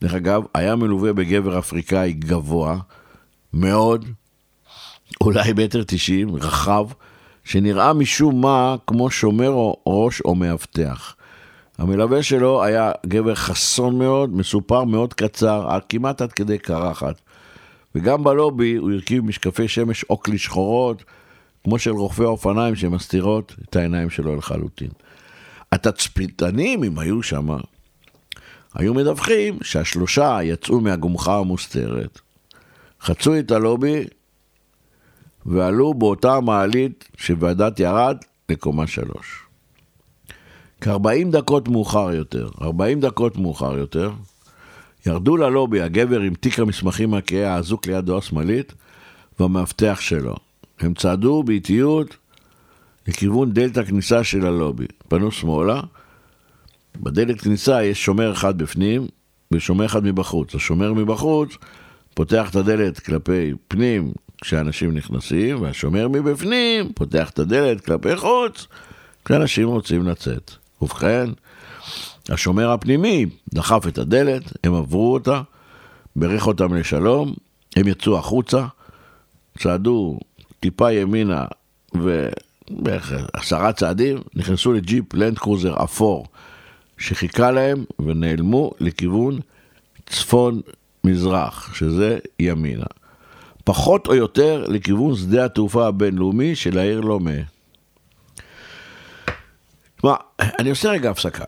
[0.00, 2.78] דרך אגב, היה מלווה בגבר אפריקאי גבוה
[3.52, 4.04] מאוד,
[5.20, 6.86] אולי מטר תשעים, רחב,
[7.44, 11.14] שנראה משום מה כמו שומר ראש או מאבטח.
[11.78, 17.20] המלווה שלו היה גבר חסון מאוד, מסופר מאוד קצר, כמעט עד כדי קרחת.
[17.94, 21.04] וגם בלובי הוא הרכיב משקפי שמש אוקלי שחורות,
[21.64, 24.90] כמו של רוכבי האופניים שמסתירות את העיניים שלו לחלוטין.
[25.72, 27.48] התצפיתנים, אם היו שם,
[28.74, 32.20] היו מדווחים שהשלושה יצאו מהגומחה המוסתרת,
[33.00, 34.04] חצו את הלובי
[35.46, 38.16] ועלו באותה מעלית שוועדת ירד
[38.48, 39.42] לקומה שלוש.
[40.80, 44.12] כ-40 דקות מאוחר יותר, 40 דקות מאוחר יותר,
[45.06, 48.72] ירדו ללובי הגבר עם תיק המסמכים הכהה האזוק לידו השמאלית
[49.40, 50.34] והמאבטח שלו.
[50.80, 52.16] הם צעדו באיטיות
[53.08, 54.86] לכיוון דלת הכניסה של הלובי.
[55.08, 55.80] פנו שמאלה,
[57.00, 59.06] בדלת כניסה יש שומר אחד בפנים
[59.52, 60.54] ושומר אחד מבחוץ.
[60.54, 61.56] השומר מבחוץ
[62.14, 68.66] פותח את הדלת כלפי פנים כשאנשים נכנסים, והשומר מבפנים פותח את הדלת כלפי חוץ
[69.24, 70.50] כשאנשים רוצים לצאת.
[70.82, 71.30] ובכן,
[72.28, 75.42] השומר הפנימי דחף את הדלת, הם עברו אותה,
[76.16, 77.34] בירך אותם לשלום,
[77.76, 78.66] הם יצאו החוצה,
[79.58, 80.18] צעדו
[80.60, 81.44] טיפה ימינה
[81.94, 86.26] ובערך עשרה צעדים, נכנסו לג'יפ לנד קרוזר אפור
[86.98, 89.40] שחיכה להם ונעלמו לכיוון
[90.06, 90.60] צפון
[91.04, 92.86] מזרח, שזה ימינה.
[93.64, 97.30] פחות או יותר לכיוון שדה התעופה הבינלאומי של העיר לומה.
[99.96, 101.44] תשמע, אני עושה רגע הפסקה.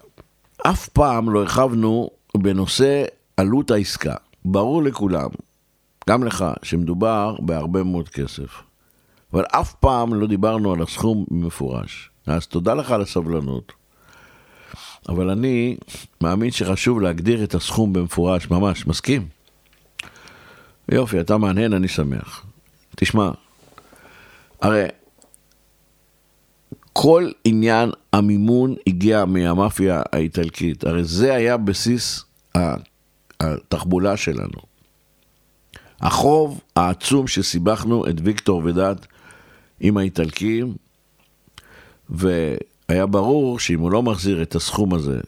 [0.66, 3.04] אף פעם לא הרחבנו בנושא
[3.36, 4.14] עלות העסקה.
[4.44, 5.30] ברור לכולם,
[6.08, 8.62] גם לך, שמדובר בהרבה מאוד כסף.
[9.32, 12.10] אבל אף פעם לא דיברנו על הסכום במפורש.
[12.26, 13.72] אז תודה לך על הסבלנות.
[15.08, 15.76] אבל אני
[16.20, 19.28] מאמין שחשוב להגדיר את הסכום במפורש, ממש, מסכים.
[20.88, 22.46] יופי, אתה מהנהן, אני שמח.
[22.96, 23.30] תשמע,
[24.62, 24.84] הרי
[26.96, 30.84] כל עניין המימון הגיע מהמאפיה האיטלקית.
[30.84, 32.24] הרי זה היה בסיס
[33.40, 34.58] התחבולה שלנו.
[36.00, 39.06] החוב העצום שסיבכנו את ויקטור ודת
[39.80, 40.74] עם האיטלקים,
[42.08, 45.20] והיה ברור שאם הוא לא מחזיר את הסכום הזה,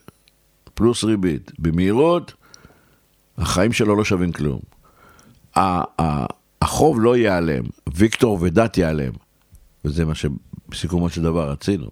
[0.74, 2.32] פלוס ריבית, במהירות,
[3.38, 4.60] החיים שלו לא שווים כלום.
[6.62, 9.12] החוב לא ייעלם, ויקטור ודת ייעלם,
[9.84, 10.14] וזה מה
[10.72, 11.90] שבסיכומו של דבר רצינו.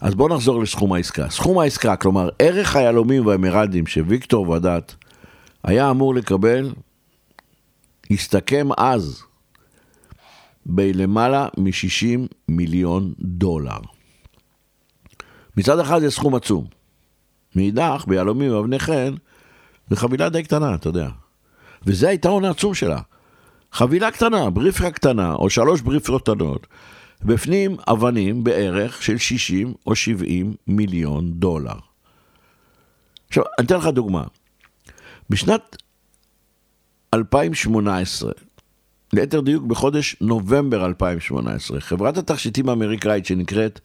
[0.00, 1.30] אז בואו נחזור לסכום העסקה.
[1.30, 4.94] סכום העסקה, כלומר ערך היהלומים והאמרלדים שוויקטור ודת
[5.64, 6.72] היה אמור לקבל,
[8.10, 9.22] הסתכם אז
[10.66, 13.78] בלמעלה מ-60 מיליון דולר.
[15.56, 16.64] מצד אחד זה סכום עצום.
[17.56, 19.14] מאידך, ביהלומים ואבני חן,
[19.90, 21.08] זה חבילה די קטנה, אתה יודע.
[21.86, 23.00] וזה היתרון העצום שלה.
[23.72, 26.66] חבילה קטנה, בריפרה קטנה, או שלוש בריפרות קטנות,
[27.24, 31.74] בפנים אבנים בערך של 60 או 70 מיליון דולר.
[33.28, 34.24] עכשיו, אני אתן לך דוגמה.
[35.30, 35.76] בשנת
[37.14, 38.32] 2018,
[39.12, 43.80] ליתר דיוק בחודש נובמבר 2018, חברת התכשיטים האמריקאית שנקראת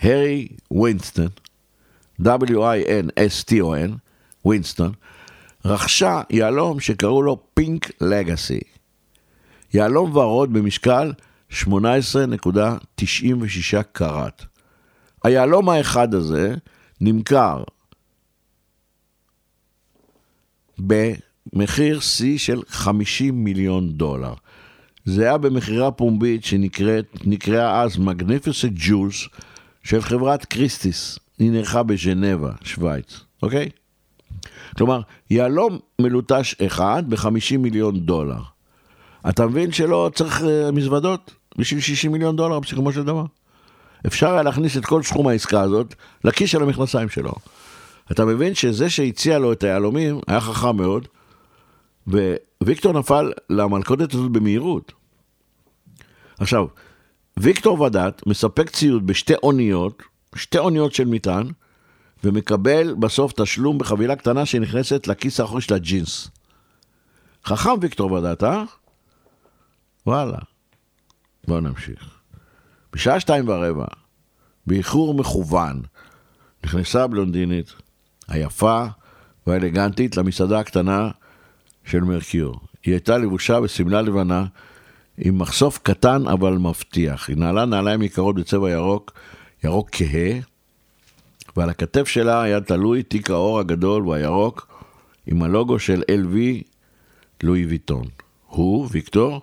[0.00, 1.28] הרי ווינסטון,
[2.22, 3.90] W-I-N-S-T-O-N,
[4.44, 4.92] ווינסטון,
[5.64, 8.60] רכשה יהלום שקראו לו פינק לגאסי.
[9.74, 11.12] יהלום ורוד במשקל
[11.54, 14.44] 18.96 קראט.
[15.24, 16.54] היהלום האחד הזה
[17.00, 17.64] נמכר
[20.78, 24.34] במחיר שיא של 50 מיליון דולר.
[25.04, 29.28] זה היה במכירה פומבית שנקראה אז Magnificent Jules
[29.82, 31.18] של חברת קריסטיס.
[31.38, 33.68] היא נערכה בז'נבה, שווייץ, אוקיי?
[34.76, 38.40] כלומר, יהלום מלוטש אחד ב-50 מיליון דולר.
[39.28, 43.24] אתה מבין שלא צריך uh, מזוודות בשביל 60 מיליון דולר בסיכומו של דבר?
[44.06, 47.32] אפשר היה להכניס את כל סכום העסקה הזאת לכיס של המכנסיים שלו.
[48.12, 51.08] אתה מבין שזה שהציע לו את היהלומים היה חכם מאוד,
[52.62, 54.92] וויקטור נפל למלכודת הזאת במהירות.
[56.38, 56.66] עכשיו,
[57.36, 60.02] ויקטור ודת מספק ציוד בשתי אוניות,
[60.34, 61.46] שתי אוניות של מטען,
[62.24, 66.30] ומקבל בסוף תשלום בחבילה קטנה שנכנסת לכיס האחורי של הג'ינס.
[67.44, 68.64] חכם ויקטור ודת, אה?
[70.06, 70.38] וואלה.
[71.48, 72.10] בואו נמשיך.
[72.92, 73.86] בשעה שתיים ורבע,
[74.66, 75.82] באיחור מכוון,
[76.64, 77.72] נכנסה הבלונדינית,
[78.28, 78.86] היפה
[79.46, 81.10] והאלגנטית, למסעדה הקטנה
[81.84, 82.60] של מרקיור.
[82.84, 84.44] היא הייתה לבושה בשמלה לבנה,
[85.18, 87.28] עם מחשוף קטן אבל מבטיח.
[87.28, 89.12] היא נעלה נעליים יקרות בצבע ירוק,
[89.64, 90.40] ירוק כהה,
[91.56, 94.84] ועל הכתף שלה היה תלוי תיק האור הגדול והירוק,
[95.26, 96.36] עם הלוגו של LV
[97.42, 98.06] לואי ויטון.
[98.46, 99.40] הוא, ויקטור,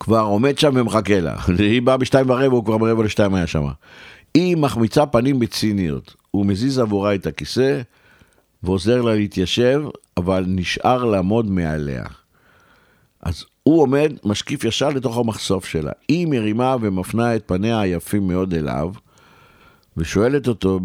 [0.00, 1.36] כבר עומד שם ומחכה לה.
[1.58, 3.66] היא באה בשתיים ורבע, הוא כבר ברבע לשתיים היה שם.
[4.34, 6.14] היא מחמיצה פנים בציניות.
[6.30, 7.80] הוא מזיז עבורה את הכיסא
[8.62, 9.82] ועוזר לה להתיישב,
[10.16, 12.04] אבל נשאר לעמוד מעליה.
[13.22, 15.92] אז הוא עומד, משקיף ישר לתוך המחשוף שלה.
[16.08, 18.92] היא מרימה ומפנה את פניה היפים מאוד אליו,
[19.96, 20.80] ושואלת אותו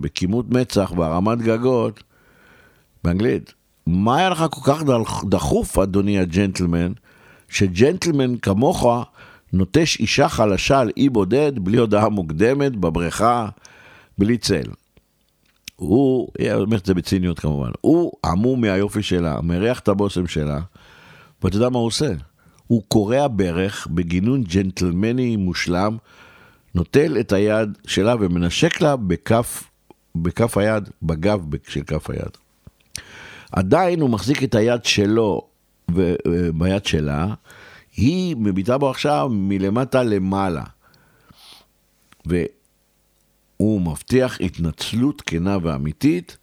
[0.00, 2.02] בכימות מצח והרמת גגות,
[3.04, 3.54] באנגלית,
[3.86, 4.82] מה היה לך כל כך
[5.28, 6.92] דחוף, אדוני הג'נטלמן,
[7.48, 8.86] שג'נטלמן כמוך
[9.52, 13.48] נוטש אישה חלשה על אי בודד, בלי הודעה מוקדמת, בבריכה,
[14.18, 14.70] בלי צל.
[15.76, 20.60] הוא, היא אומרת את זה בציניות כמובן, הוא עמום מהיופי שלה, מריח את הבושם שלה,
[21.42, 22.12] ואתה יודע מה הוא עושה?
[22.66, 25.96] הוא קורע ברך בגינון ג'נטלמני מושלם,
[26.74, 29.64] נוטל את היד שלה ומנשק לה בכף,
[30.14, 32.30] בכף היד, בגב של כף היד.
[33.52, 35.48] עדיין הוא מחזיק את היד שלו
[36.54, 37.34] ביד שלה,
[37.96, 40.64] היא מביטה בו עכשיו מלמטה למעלה.
[42.26, 46.36] והוא מבטיח התנצלות כנה ואמיתית,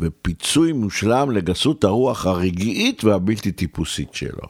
[0.00, 4.48] ופיצוי מושלם לגסות הרוח הרגעית והבלתי טיפוסית שלו.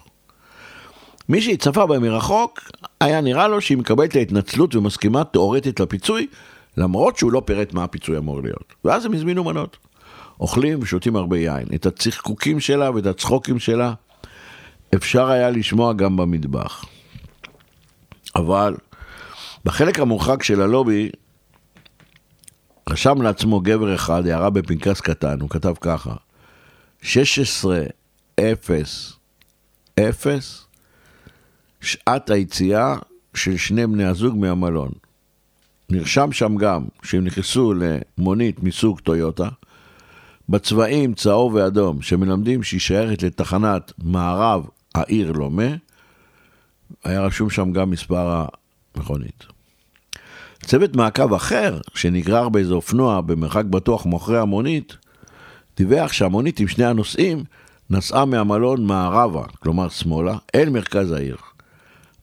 [1.29, 2.61] מי שצפה בה מרחוק,
[3.00, 6.26] היה נראה לו שהיא מקבלת ההתנצלות ומסכימה תאורטית לפיצוי,
[6.76, 8.74] למרות שהוא לא פירט מה הפיצוי אמור להיות.
[8.85, 9.76] ואז הם הזמינו מנות.
[10.40, 11.66] אוכלים ושותים הרבה יין.
[11.74, 13.92] את הצחקוקים שלה ואת הצחוקים שלה
[14.94, 16.85] אפשר היה לשמוע גם במטבח.
[18.37, 18.75] אבל
[19.64, 21.11] בחלק המורחק של הלובי
[22.90, 26.14] רשם לעצמו גבר אחד הערה בפנקס קטן, הוא כתב ככה:
[27.03, 27.83] 16
[28.40, 29.12] 0
[30.01, 30.66] 0
[31.81, 32.96] שעת היציאה
[33.35, 34.90] של שני בני הזוג מהמלון.
[35.90, 39.49] נרשם שם גם שהם נכנסו למונית מסוג טויוטה,
[40.49, 45.74] בצבעים צהוב ואדום, שמלמדים שהיא שייכת לתחנת מערב העיר לומה,
[47.04, 48.44] היה רשום שם גם מספר
[48.94, 49.44] המכונית.
[50.62, 54.96] צוות מעקב אחר, שנגרר באיזה אופנוע במרחק בטוח מאחורי המונית,
[55.76, 57.44] דיווח שהמונית עם שני הנוסעים
[57.90, 61.37] נסעה מהמלון מערבה, כלומר שמאלה, אל מרכז העיר.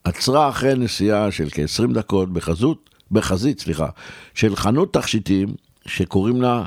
[0.04, 3.88] עצרה אחרי נסיעה של כ-20 דקות בחזות, בחזית, סליחה,
[4.34, 5.48] של חנות תכשיטים
[5.86, 6.66] שקוראים לה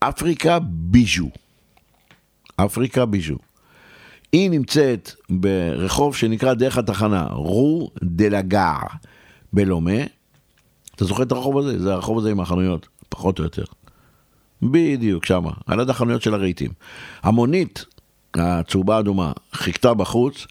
[0.00, 1.30] אפריקה ביז'ו.
[2.56, 3.47] אפריקה ביז'ו.
[4.32, 8.78] היא נמצאת ברחוב שנקרא דרך התחנה, רו דה לגר
[9.52, 10.00] בלומה.
[10.94, 11.82] אתה זוכר את הרחוב הזה?
[11.82, 13.64] זה הרחוב הזה עם החנויות, פחות או יותר.
[14.62, 16.70] בדיוק, שמה, על יד החנויות של הרהיטים.
[17.22, 17.84] המונית
[18.34, 20.46] הצהובה האדומה חיכתה בחוץ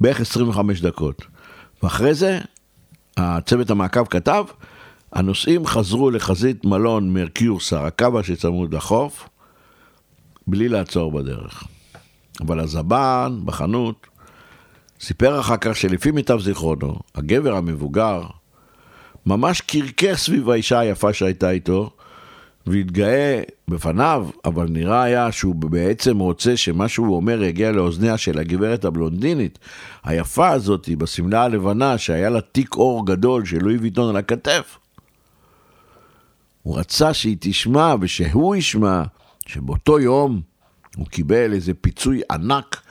[0.00, 1.22] בערך 25 דקות.
[1.82, 2.38] ואחרי זה,
[3.16, 4.44] הצוות המעקב כתב,
[5.12, 9.28] הנוסעים חזרו לחזית מלון מרקיור סרקבה שצמוד לחוף,
[10.46, 11.64] בלי לעצור בדרך.
[12.40, 14.06] אבל הזבן בחנות
[15.00, 18.22] סיפר אחר כך שלפי מיטב זיכרונו, הגבר המבוגר
[19.26, 21.90] ממש קרקר סביב האישה היפה שהייתה איתו,
[22.66, 28.84] והתגאה בפניו, אבל נראה היה שהוא בעצם רוצה שמה שהוא אומר יגיע לאוזניה של הגברת
[28.84, 29.58] הבלונדינית,
[30.04, 34.78] היפה הזאת, בשמלה הלבנה, שהיה לה תיק אור גדול של לואי ויטון על הכתף.
[36.62, 39.02] הוא רצה שהיא תשמע ושהוא ישמע
[39.46, 40.40] שבאותו יום
[40.96, 42.82] הוא קיבל איזה פיצוי ענק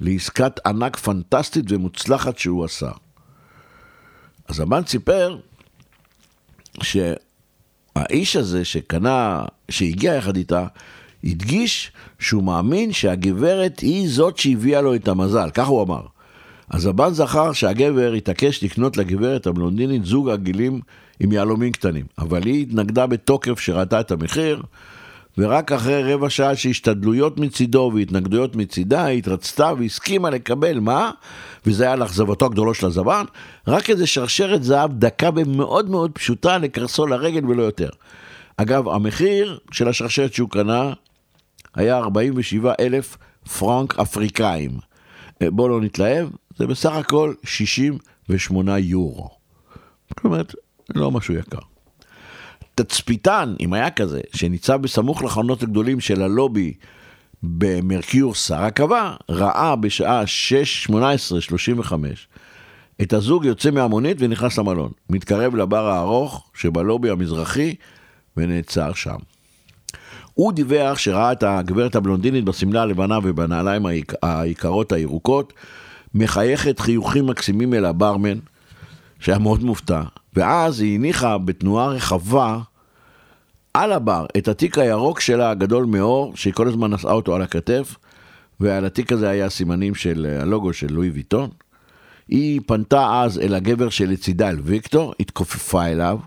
[0.00, 2.90] לעסקת ענק פנטסטית ומוצלחת שהוא עשה.
[4.48, 5.38] אז הבן סיפר
[6.82, 10.66] שהאיש הזה שקנה, שהגיע יחד איתה,
[11.24, 16.02] הדגיש שהוא מאמין שהגברת היא זאת שהביאה לו את המזל, כך הוא אמר.
[16.70, 20.80] אז הבן זכר שהגבר התעקש לקנות לגברת הבלונדינית זוג עגילים
[21.20, 24.62] עם יהלומים קטנים, אבל היא התנגדה בתוקף שראתה את המחיר,
[25.38, 31.10] ורק אחרי רבע שעה של השתדלויות מצידו והתנגדויות מצידה, היא התרצתה והסכימה לקבל מה?
[31.66, 33.24] וזה היה לאכזבתו הגדולו של הזבן,
[33.66, 37.88] רק איזה שרשרת זהב דקה ומאוד מאוד פשוטה לקרסו לרגל ולא יותר.
[38.56, 40.92] אגב, המחיר של השרשרת שהוא קנה
[41.74, 43.16] היה 47 אלף
[43.58, 44.70] פרנק אפריקאים.
[45.42, 49.30] אה, בואו לא נתלהב, זה בסך הכל 68 יורו.
[50.08, 50.54] זאת אומרת,
[50.94, 51.75] לא משהו יקר.
[52.76, 56.74] תצפיתן, אם היה כזה, שניצב בסמוך לחלונות הגדולים של הלובי
[57.42, 60.22] במרקיור סרקבה, ראה בשעה
[60.88, 61.92] 6:18:35
[63.02, 64.90] את הזוג יוצא מהמונית ונכנס למלון.
[65.10, 67.74] מתקרב לבר הארוך שבלובי המזרחי
[68.36, 69.16] ונעצר שם.
[70.34, 73.86] הוא דיווח שראה את הגברת הבלונדינית בשמלה הלבנה ובנעליים
[74.22, 75.52] היקרות הירוקות,
[76.14, 78.38] מחייכת חיוכים מקסימים אל הברמן,
[79.20, 80.02] שהיה מאוד מופתע,
[80.36, 82.58] ואז היא הניחה בתנועה רחבה
[83.74, 87.96] על הבר את התיק הירוק שלה הגדול מאור, שהיא כל הזמן נשאה אותו על הכתף,
[88.60, 91.50] ועל התיק הזה היה סימנים של הלוגו של לואי ויטון.
[92.28, 96.18] היא פנתה אז אל הגבר שלצידה, אל ויקטור, התכופפה אליו,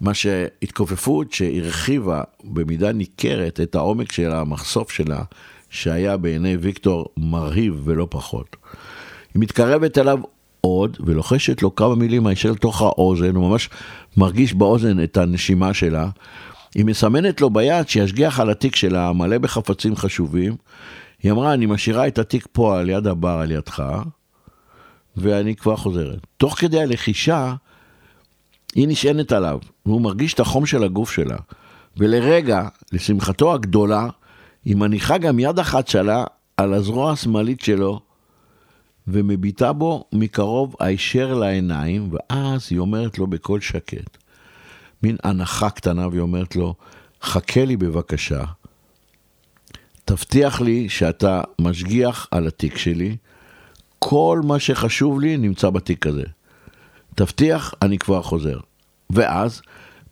[0.00, 5.22] מה שהתכופפות שהרחיבה במידה ניכרת את העומק של המחשוף שלה,
[5.70, 8.56] שהיה בעיני ויקטור מרהיב ולא פחות.
[9.34, 10.18] היא מתקרבת אליו
[10.60, 13.70] עוד ולוחשת לו כמה מילים הישר לתוך האוזן, הוא ממש
[14.16, 16.08] מרגיש באוזן את הנשימה שלה.
[16.74, 20.56] היא מסמנת לו ביד שישגיח על התיק שלה מלא בחפצים חשובים.
[21.22, 23.82] היא אמרה, אני משאירה את התיק פה על יד הבר על ידך,
[25.16, 26.18] ואני כבר חוזרת.
[26.36, 27.54] תוך כדי הלחישה,
[28.74, 31.36] היא נשענת עליו, והוא מרגיש את החום של הגוף שלה.
[31.96, 34.08] ולרגע, לשמחתו הגדולה,
[34.64, 36.24] היא מניחה גם יד אחת שלה
[36.56, 38.00] על הזרוע השמאלית שלו,
[39.10, 44.16] ומביטה בו מקרוב הישר לעיניים, ואז היא אומרת לו בקול שקט,
[45.02, 46.74] מין הנחה קטנה, והיא אומרת לו,
[47.22, 48.44] חכה לי בבקשה,
[50.04, 53.16] תבטיח לי שאתה משגיח על התיק שלי,
[53.98, 56.24] כל מה שחשוב לי נמצא בתיק הזה.
[57.14, 58.58] תבטיח, אני כבר חוזר.
[59.10, 59.62] ואז,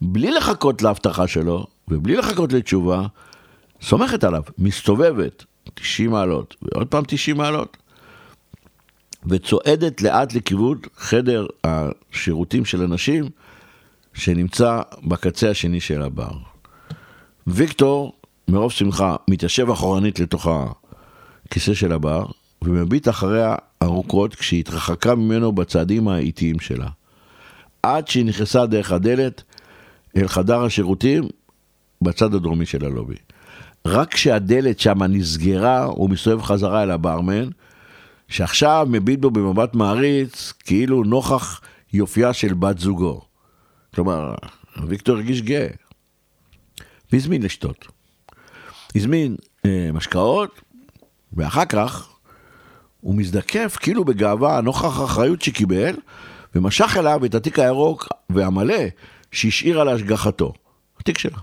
[0.01, 3.07] בלי לחכות להבטחה שלו, ובלי לחכות לתשובה,
[3.83, 5.45] סומכת עליו, מסתובבת
[5.75, 7.77] 90 מעלות, ועוד פעם 90 מעלות,
[9.27, 13.25] וצועדת לאט לכיוון חדר השירותים של הנשים
[14.15, 16.31] שנמצא בקצה השני של הבר.
[17.47, 18.13] ויקטור,
[18.49, 20.47] מרוב שמחה, מתיישב אחורנית לתוך
[21.47, 22.27] הכיסא של הבר
[22.63, 26.89] ומביט אחריה ארוכות כשהיא התרחקה ממנו בצעדים האיטיים שלה.
[27.83, 29.43] עד שהיא נכנסה דרך הדלת
[30.17, 31.25] אל חדר השירותים
[32.03, 33.17] בצד הדרומי של הלובי.
[33.87, 37.49] רק כשהדלת שם נסגרה, הוא מסתובב חזרה אל הברמן,
[38.29, 41.61] שעכשיו מביט בו במבט מעריץ, כאילו נוכח
[41.93, 43.21] יופייה של בת זוגו.
[43.95, 44.35] כלומר,
[44.87, 45.69] ויקטור הרגיש גאה.
[47.13, 47.87] והזמין לשתות.
[48.95, 50.61] הזמין אה, משקאות,
[51.33, 52.09] ואחר כך
[53.01, 55.97] הוא מזדקף כאילו בגאווה נוכח האחריות שקיבל,
[56.55, 58.85] ומשך אליו את התיק הירוק והמלא
[59.33, 60.53] שהשאירה להשגחתו,
[61.01, 61.39] התיק שלה.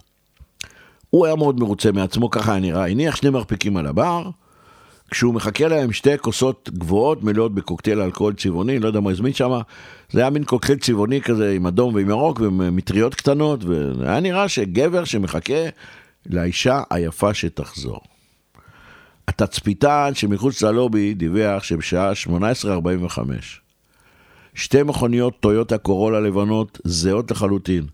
[1.10, 4.30] הוא היה מאוד מרוצה מעצמו, ככה היה נראה, הניח שני מרפקים על הבר,
[5.14, 9.52] כשהוא מחכה להם שתי כוסות גבוהות מלאות בקוקטייל אלכוהול צבעוני, לא יודע מה הזמין שם,
[10.10, 15.04] זה היה מין קוקטייל צבעוני כזה עם אדום ועם ירוק ומטריות קטנות, והיה נראה שגבר
[15.04, 15.70] שמחכה
[16.26, 18.00] לאישה היפה שתחזור.
[19.28, 23.20] התצפיתן שמחוץ ללובי דיווח שבשעה 18:45
[24.54, 27.86] שתי מכוניות טויוטה קורולה לבנות זהות לחלוטין,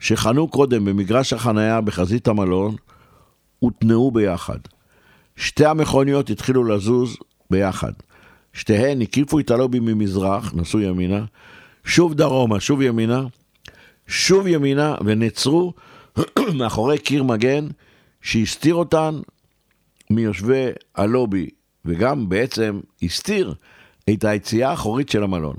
[0.00, 2.76] שחנו קודם במגרש החנייה בחזית המלון,
[3.58, 4.58] הותנעו ביחד.
[5.40, 7.16] שתי המכוניות התחילו לזוז
[7.50, 7.92] ביחד.
[8.52, 11.24] שתיהן הקיפו את הלובי ממזרח, נסעו ימינה,
[11.84, 13.22] שוב דרומה, שוב ימינה,
[14.06, 15.72] שוב ימינה, ונעצרו
[16.58, 17.66] מאחורי קיר מגן
[18.22, 19.20] שהסתיר אותן
[20.10, 21.48] מיושבי הלובי,
[21.84, 23.54] וגם בעצם הסתיר
[24.10, 25.56] את היציאה האחורית של המלון.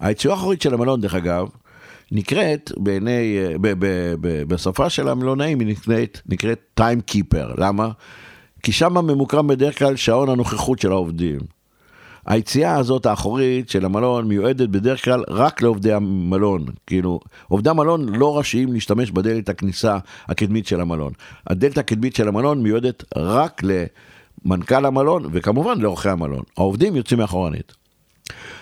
[0.00, 1.48] היציאה האחורית של המלון, דרך אגב,
[2.12, 5.76] נקראת בעיני, ב, ב, ב, בשפה של המלונאים היא
[6.26, 7.54] נקראת טיים קיפר.
[7.58, 7.90] למה?
[8.62, 11.40] כי שם ממוקם בדרך כלל שעון הנוכחות של העובדים.
[12.26, 16.64] היציאה הזאת האחורית של המלון מיועדת בדרך כלל רק לעובדי המלון.
[16.86, 19.98] כאילו, עובדי המלון לא רשאים להשתמש בדלת הכניסה
[20.28, 21.12] הקדמית של המלון.
[21.46, 23.62] הדלת הקדמית של המלון מיועדת רק
[24.44, 26.42] למנכ"ל המלון וכמובן לאורחי המלון.
[26.56, 27.72] העובדים יוצאים מאחורנית.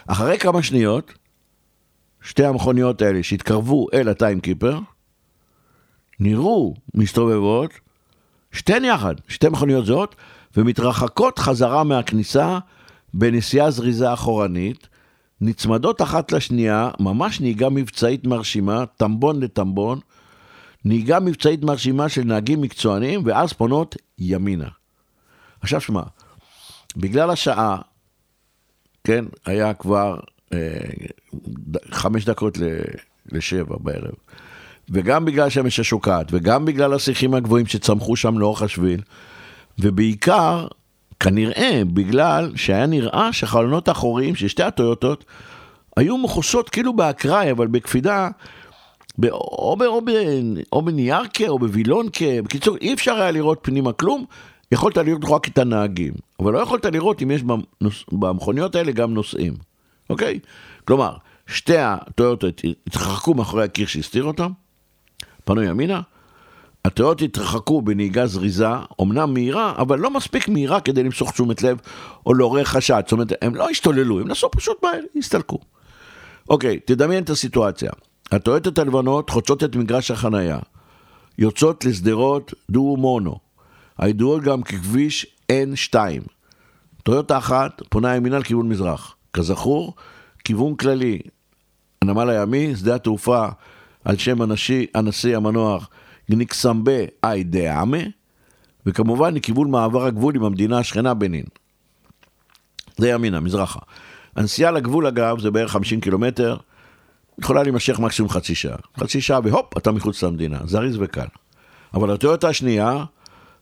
[0.06, 1.12] אחרי כמה שניות,
[2.22, 4.78] שתי המכוניות האלה שהתקרבו אל הטיימקיפר,
[6.20, 7.70] נראו מסתובבות,
[8.52, 10.14] שתיהן יחד, שתי מכוניות זהות,
[10.56, 12.58] ומתרחקות חזרה מהכניסה
[13.14, 14.88] בנסיעה זריזה אחורנית,
[15.40, 19.98] נצמדות אחת לשנייה, ממש נהיגה מבצעית מרשימה, טמבון לטמבון,
[20.84, 24.68] נהיגה מבצעית מרשימה של נהגים מקצוענים, ואז פונות ימינה.
[25.60, 26.02] עכשיו שמע,
[26.96, 27.78] בגלל השעה,
[29.04, 30.20] כן, היה כבר
[30.52, 30.58] אה,
[31.90, 32.58] חמש דקות
[33.32, 34.14] לשבע בערב,
[34.90, 39.00] וגם בגלל שמש השוקעת, וגם בגלל השיחים הגבוהים שצמחו שם לאורך השביל,
[39.78, 40.66] ובעיקר
[41.20, 45.24] כנראה בגלל שהיה נראה שהחלונות האחוריים של שתי הטויוטות
[45.96, 48.28] היו מכוסות כאילו באקראי, אבל בקפידה,
[49.24, 50.10] או, או, ב,
[50.72, 54.24] או בניארקה או בווילונקה, בקיצור, אי אפשר היה לראות פנימה כלום,
[54.72, 59.14] יכולת לראות רק את הנהגים, אבל לא יכולת לראות אם יש במנוס, במכוניות האלה גם
[59.14, 59.54] נוסעים,
[60.10, 60.38] אוקיי?
[60.84, 61.16] כלומר,
[61.46, 64.50] שתי הטויוטות התרחקו מאחורי הקיר שהסתיר אותם,
[65.48, 66.00] פנו ימינה,
[66.84, 68.68] הטיות התרחקו בנהיגה זריזה,
[69.02, 71.78] אמנם מהירה, אבל לא מספיק מהירה כדי למסוך תשומת לב
[72.26, 73.02] או לעורר חשד.
[73.04, 75.58] זאת אומרת, הם לא השתוללו, הם נסעו פשוט מהר, הסתלקו.
[76.48, 77.90] אוקיי, תדמיין את הסיטואציה.
[78.32, 80.58] הטועטת הלבנות חוצות את מגרש החנייה,
[81.38, 83.38] יוצאות לשדרות דו מונו,
[83.98, 85.94] הידועות גם ככביש N2.
[87.02, 89.14] טויוטה אחת פונה ימינה לכיוון מזרח.
[89.32, 89.94] כזכור,
[90.44, 91.18] כיוון כללי,
[92.02, 93.48] הנמל הימי, שדה התעופה
[94.04, 95.88] על שם הנשיא, הנשיא המנוח
[96.30, 97.98] גניקסמבה אי דאמה,
[98.86, 101.44] וכמובן לכיוון מעבר הגבול עם המדינה השכנה בנין.
[102.96, 103.80] זה ימינה, מזרחה.
[104.36, 106.56] הנסיעה לגבול אגב זה בערך 50 קילומטר,
[107.38, 108.76] יכולה להימשך מקסימום חצי שעה.
[109.00, 111.26] חצי שעה והופ, אתה מחוץ למדינה, זריז וקל.
[111.94, 113.04] אבל הטויוטה השנייה,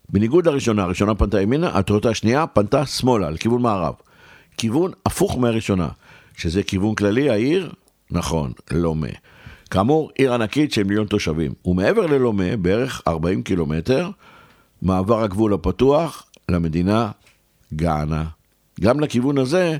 [0.09, 3.95] בניגוד לראשונה, הראשונה פנתה ימינה, הטויוטה השנייה פנתה שמאלה, לכיוון מערב.
[4.57, 5.89] כיוון הפוך מהראשונה,
[6.37, 7.73] שזה כיוון כללי העיר,
[8.11, 9.09] נכון, לומה.
[9.77, 11.53] כאמור, עיר ענקית של מיליון תושבים.
[11.65, 14.11] ומעבר ללומה, בערך 40 קילומטר,
[14.83, 17.11] מעבר הגבול הפתוח למדינה
[17.75, 18.25] גאנה.
[18.81, 19.77] גם לכיוון הזה,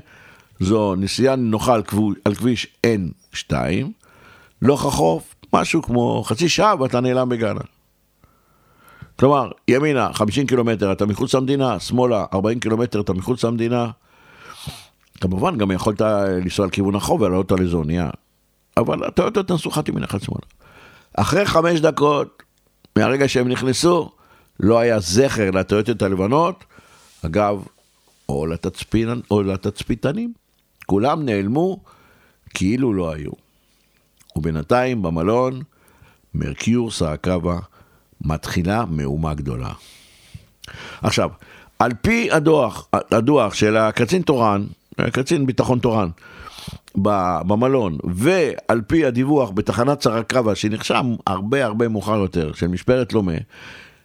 [0.59, 3.53] זו נסיעה נוחה על, כבול, על כביש N2,
[4.61, 7.61] לא חחוף, משהו כמו חצי שעה ואתה נעלם בגאנה.
[9.19, 13.89] כלומר, ימינה 50 קילומטר אתה מחוץ למדינה, שמאלה 40 קילומטר אתה מחוץ למדינה.
[15.21, 18.09] כמובן, גם יכולת לנסוע על כיוון החוב ולעלות על איזו אונייה.
[18.77, 20.45] אבל הטויוטות נסעו חד ימין אחד שמאלה.
[21.13, 22.43] אחרי חמש דקות,
[22.95, 24.11] מהרגע שהם נכנסו,
[24.59, 26.63] לא היה זכר לטויוטות הלבנות,
[27.25, 27.65] אגב,
[28.29, 29.21] או, לתצפינ...
[29.31, 30.33] או לתצפיתנים.
[30.85, 31.79] כולם נעלמו
[32.53, 33.31] כאילו לא היו.
[34.35, 35.61] ובינתיים במלון,
[36.33, 37.59] מרקיור סעקבה
[38.21, 39.71] מתחילה מהומה גדולה.
[41.01, 41.29] עכשיו,
[41.79, 44.65] על פי הדוח, הדוח של הקצין תורן,
[45.11, 46.09] קצין ביטחון תורן,
[47.47, 53.37] במלון, ועל פי הדיווח בתחנת סרקבה, שנרשם הרבה הרבה מאוחר יותר, של משפרת לומה,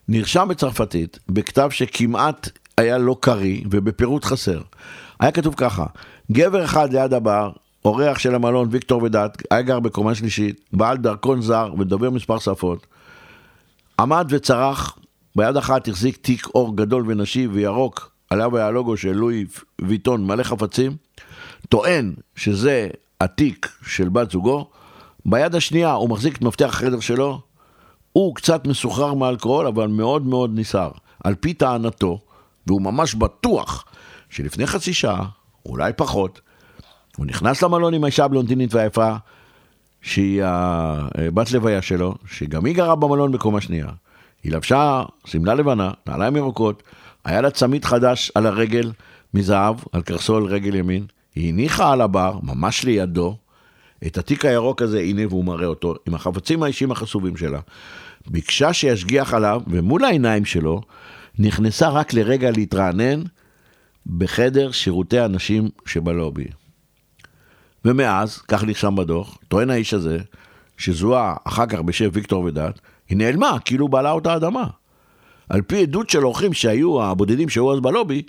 [0.09, 2.49] נרשם בצרפתית, בכתב שכמעט
[2.79, 4.61] היה לא קריא ובפירוט חסר.
[5.21, 5.87] היה כתוב ככה,
[6.33, 7.51] גבר אחד ליד הבר,
[7.85, 12.87] אורח של המלון ויקטור ודת, היה גר בקומה שלישית, בעל דרכון זר ודובר מספר שפות,
[14.01, 14.99] עמד וצרח,
[15.37, 19.45] ביד אחת החזיק תיק אור גדול ונשי וירוק, עליו היה הלוגו של לואי
[19.81, 20.97] ויטון מלא חפצים,
[21.73, 22.89] טוען שזה
[23.21, 24.71] התיק של בת זוגו,
[25.27, 27.41] ביד השנייה הוא מחזיק את מפתח החדר שלו,
[28.13, 30.91] הוא קצת מסוחרר מאלכוהול, אבל מאוד מאוד נסער.
[31.25, 32.19] על פי טענתו,
[32.67, 33.85] והוא ממש בטוח
[34.31, 35.27] שלפני חצי שעה,
[35.67, 36.41] אולי פחות,
[37.17, 39.15] הוא נכנס למלון עם האישה הבלונדינית והיפה,
[40.03, 43.89] שהיא הבת לוויה שלו, שגם היא גרה במלון בקומה שנייה.
[44.43, 46.83] היא לבשה שמלה לבנה, נעליים ירוקות,
[47.25, 48.93] היה לה צמיד חדש על הרגל
[49.35, 51.07] מזהב, על קרסול רגל ימין.
[51.35, 53.37] היא הניחה על הבר, ממש לידו,
[54.07, 57.61] את התיק הירוק הזה, הנה והוא מראה אותו, עם החפצים האישיים החשובים שלה.
[58.27, 60.81] ביקשה שישגיח עליו, ומול העיניים שלו,
[61.39, 63.23] נכנסה רק לרגע להתרענן
[64.07, 66.47] בחדר שירותי הנשים שבלובי.
[67.85, 70.19] ומאז, כך נרשם בדוח, טוען האיש הזה,
[70.79, 74.67] שזוהה אחר כך בשם ויקטור ודת, היא נעלמה, כאילו בעלה אותה אדמה.
[75.49, 78.23] על פי עדות של אורחים שהיו הבודדים שהיו אז בלובי,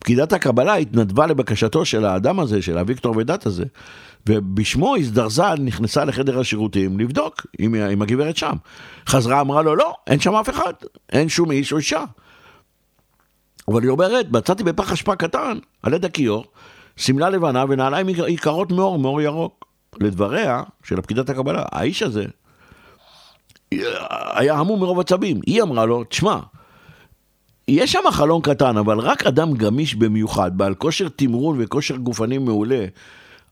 [0.00, 3.64] פקידת הקבלה התנדבה לבקשתו של האדם הזה, של הוויקטור ודת הזה,
[4.28, 8.52] ובשמו הזדרזה, נכנסה לחדר השירותים לבדוק עם, עם הגברת שם.
[9.08, 10.72] חזרה, אמרה לו, לא, אין שם אף אחד,
[11.12, 12.04] אין שום איש או אישה.
[13.68, 16.44] אבל היא אומרת, מצאתי בפח אשפה קטן, על יד הכיור,
[16.96, 19.64] שמלה לבנה ונעליים יקרות מאור, מאור ירוק.
[20.00, 22.24] לדבריה של הפקידת הקבלה, האיש הזה
[24.34, 25.40] היה המום מרוב עצבים.
[25.46, 26.38] היא אמרה לו, תשמע,
[27.70, 32.84] יש שם חלון קטן, אבל רק אדם גמיש במיוחד, בעל כושר תמרון וכושר גופני מעולה,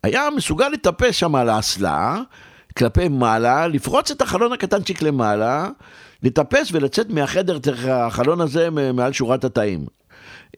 [0.02, 2.20] היה מסוגל לטפס שם על האסלה,
[2.78, 5.68] כלפי מעלה, לפרוץ את החלון הקטנצ'יק למעלה,
[6.22, 9.86] לטפס ולצאת מהחדר דרך החלון הזה מעל שורת התאים.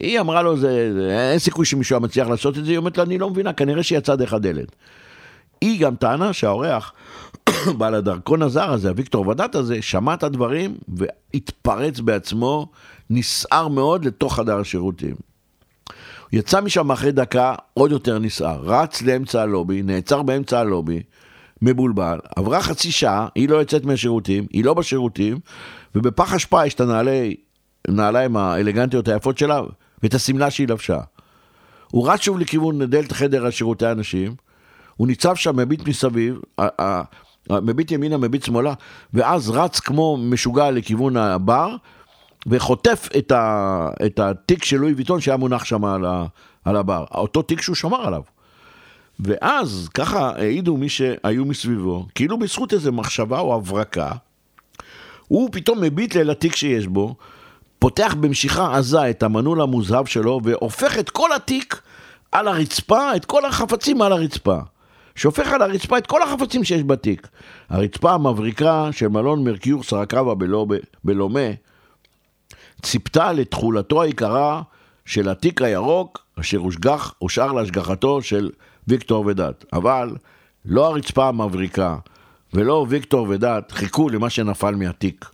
[0.01, 2.99] היא אמרה לו, זה, זה, אין סיכוי שמישהו היה מצליח לעשות את זה, היא אומרת
[2.99, 4.77] לה, אני לא מבינה, כנראה שיצא דרך הדלת.
[5.61, 6.93] היא גם טענה שהאורח,
[7.79, 12.67] בעל הדרכון הזר הזה, הוויקטור ודעת הזה, שמע את הדברים והתפרץ בעצמו,
[13.11, 15.15] נסער מאוד לתוך חדר השירותים.
[16.31, 21.03] הוא יצא משם אחרי דקה עוד יותר נסער, רץ לאמצע הלובי, נעצר באמצע הלובי,
[21.63, 25.39] מבולבל, עברה חצי שעה, היא לא יוצאת מהשירותים, היא לא בשירותים,
[25.95, 27.37] ובפח אשפה יש את הנעלי,
[27.89, 29.61] הנעליים האלגנטיות היפות שלה,
[30.03, 30.99] ואת השמלה שהיא לבשה.
[31.91, 34.35] הוא רץ שוב לכיוון דלת חדר השירותי הנשים,
[34.97, 36.41] הוא ניצב שם, מביט מסביב,
[37.51, 38.75] מביט ימינה, מביט שמאלה,
[39.15, 41.77] ואז רץ כמו משוגע לכיוון הבר,
[42.47, 46.05] וחוטף את, ה, את התיק של לואי ויטון שהיה מונח שם על,
[46.65, 48.23] על הבר, אותו תיק שהוא שמר עליו.
[49.21, 54.11] ואז ככה העידו מי שהיו מסביבו, כאילו בזכות איזו מחשבה או הברקה,
[55.29, 57.15] הוא פתאום מביט אל התיק שיש בו,
[57.79, 61.83] פותח במשיכה עזה את המנעול המוזהב שלו והופך את כל התיק
[62.33, 64.59] על הרצפה, את כל החפצים על הרצפה.
[65.15, 67.29] שופך על הרצפה את כל החפצים שיש בתיק.
[67.69, 70.35] הרצפה המבריקה של מלון מרקיור סרקבה
[71.05, 71.47] בלומה
[72.83, 74.63] ציפתה לתכולתו היקרה
[75.05, 78.51] של התיק הירוק אשר הושגח, הושאר להשגחתו של
[78.89, 79.65] ויקטור ודת.
[79.73, 80.17] אבל
[80.65, 81.97] לא הרצפה המבריקה
[82.55, 85.25] ולא ויקטור ודת חיכו למה שנפל מהתיק.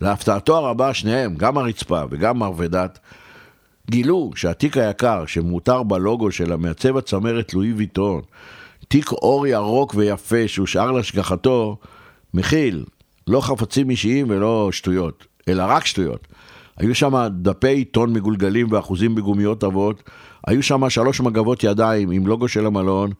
[0.00, 2.98] להפתעתו הרבה שניהם, גם הרצפה וגם מר ודת,
[3.90, 8.20] גילו שהתיק היקר שמותר בלוגו של המעצב הצמרת לואי ויטון,
[8.88, 11.76] תיק אור ירוק ויפה שהושאר להשגחתו,
[12.34, 12.84] מכיל
[13.26, 16.26] לא חפצים אישיים ולא שטויות, אלא רק שטויות.
[16.76, 20.02] היו שם דפי עיתון מגולגלים ואחוזים בגומיות עבות,
[20.46, 23.10] היו שם שלוש מגבות ידיים עם לוגו של המלון,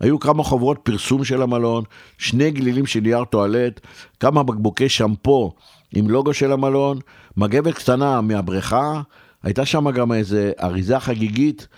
[0.00, 1.84] היו כמה חוברות פרסום של המלון,
[2.18, 3.80] שני גלילים של נייר טואלט,
[4.20, 5.52] כמה בקבוקי שמפו
[5.94, 6.98] עם לוגו של המלון,
[7.36, 9.02] מגבת קטנה מהבריכה,
[9.42, 11.68] הייתה שם גם איזה אריזה חגיגית,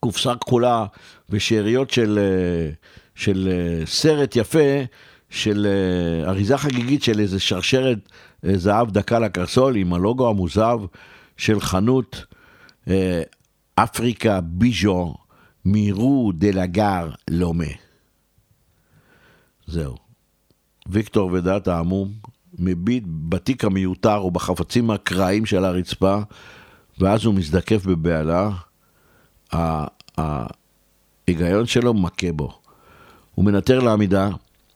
[0.00, 0.86] קופסה כחולה
[1.30, 2.72] ושאריות של, אה,
[3.14, 4.84] של אה, סרט יפה,
[5.30, 7.98] של אה, אריזה חגיגית של איזה שרשרת
[8.42, 10.78] זהב דקה לקרסול עם הלוגו המוזב
[11.36, 12.24] של חנות
[13.74, 15.14] אפריקה ביז'ו
[15.64, 17.64] מירו דה לגר לומה.
[19.66, 19.96] זהו.
[20.86, 22.12] ויקטור ודת העמום
[22.58, 26.18] מביט בתיק המיותר או בחפצים הקרעים של הרצפה,
[26.98, 28.50] ואז הוא מזדקף בבהלה.
[30.16, 32.60] ההיגיון שלו מכה בו.
[33.34, 34.28] הוא מנטר לעמידה,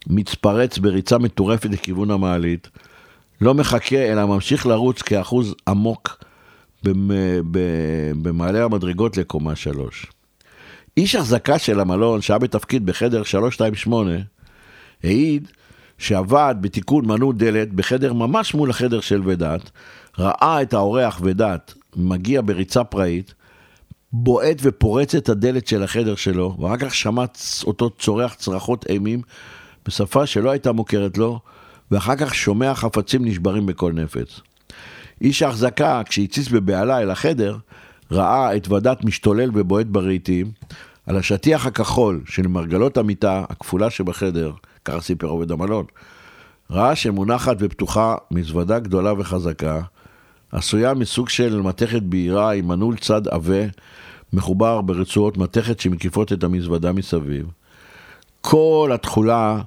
[0.07, 2.69] מתפרץ בריצה מטורפת לכיוון המעלית,
[3.41, 6.25] לא מחכה אלא ממשיך לרוץ כאחוז עמוק
[8.23, 10.07] במעלה המדרגות לקומה שלוש.
[10.97, 14.13] איש החזקה של המלון, שהיה בתפקיד בחדר 328,
[15.05, 15.49] העיד
[15.99, 19.71] שעבד בתיקון מנעול דלת בחדר ממש מול החדר של ודעת,
[20.19, 23.35] ראה את האורח ודעת מגיע בריצה פראית,
[24.13, 27.25] בועט ופורץ את הדלת של החדר שלו, ואחר כך שמע
[27.67, 29.23] אותו צורח צרחות אימים
[29.87, 31.41] בשפה שלא הייתה מוכרת לו,
[31.91, 34.41] ואחר כך שומע חפצים נשברים בכל נפץ.
[35.21, 37.57] איש ההחזקה, כשהציץ בבהלה אל החדר,
[38.11, 40.51] ראה את ודת משתולל ובועט ברהיטים,
[41.07, 44.53] על השטיח הכחול של מרגלות המיטה הכפולה שבחדר,
[44.85, 45.85] ככה סיפר עובד המלון,
[46.71, 49.81] ראה שמונחת ופתוחה מזוודה גדולה וחזקה,
[50.53, 53.65] עשויה מסוג של מתכת בהירה עם מנעול צד עבה,
[54.33, 57.47] מחובר ברצועות מתכת שמקיפות את המזוודה מסביב.
[58.41, 59.61] כל התכולה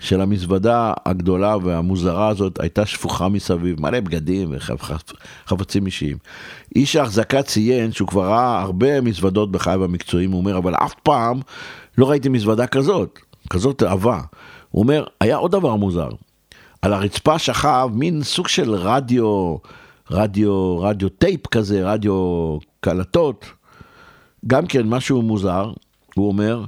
[0.00, 4.54] של המזוודה הגדולה והמוזרה הזאת הייתה שפוכה מסביב, מלא בגדים
[5.46, 6.16] וחפצים אישיים.
[6.76, 11.40] איש ההחזקה ציין שהוא כבר ראה הרבה מזוודות בחייו המקצועיים, הוא אומר, אבל אף פעם
[11.98, 13.18] לא ראיתי מזוודה כזאת,
[13.50, 14.20] כזאת תאווה.
[14.70, 16.08] הוא אומר, היה עוד דבר מוזר.
[16.82, 19.56] על הרצפה שכב מין סוג של רדיו,
[20.10, 23.46] רדיו, רדיו טייפ כזה, רדיו קלטות.
[24.46, 25.72] גם כן משהו מוזר,
[26.14, 26.64] הוא אומר,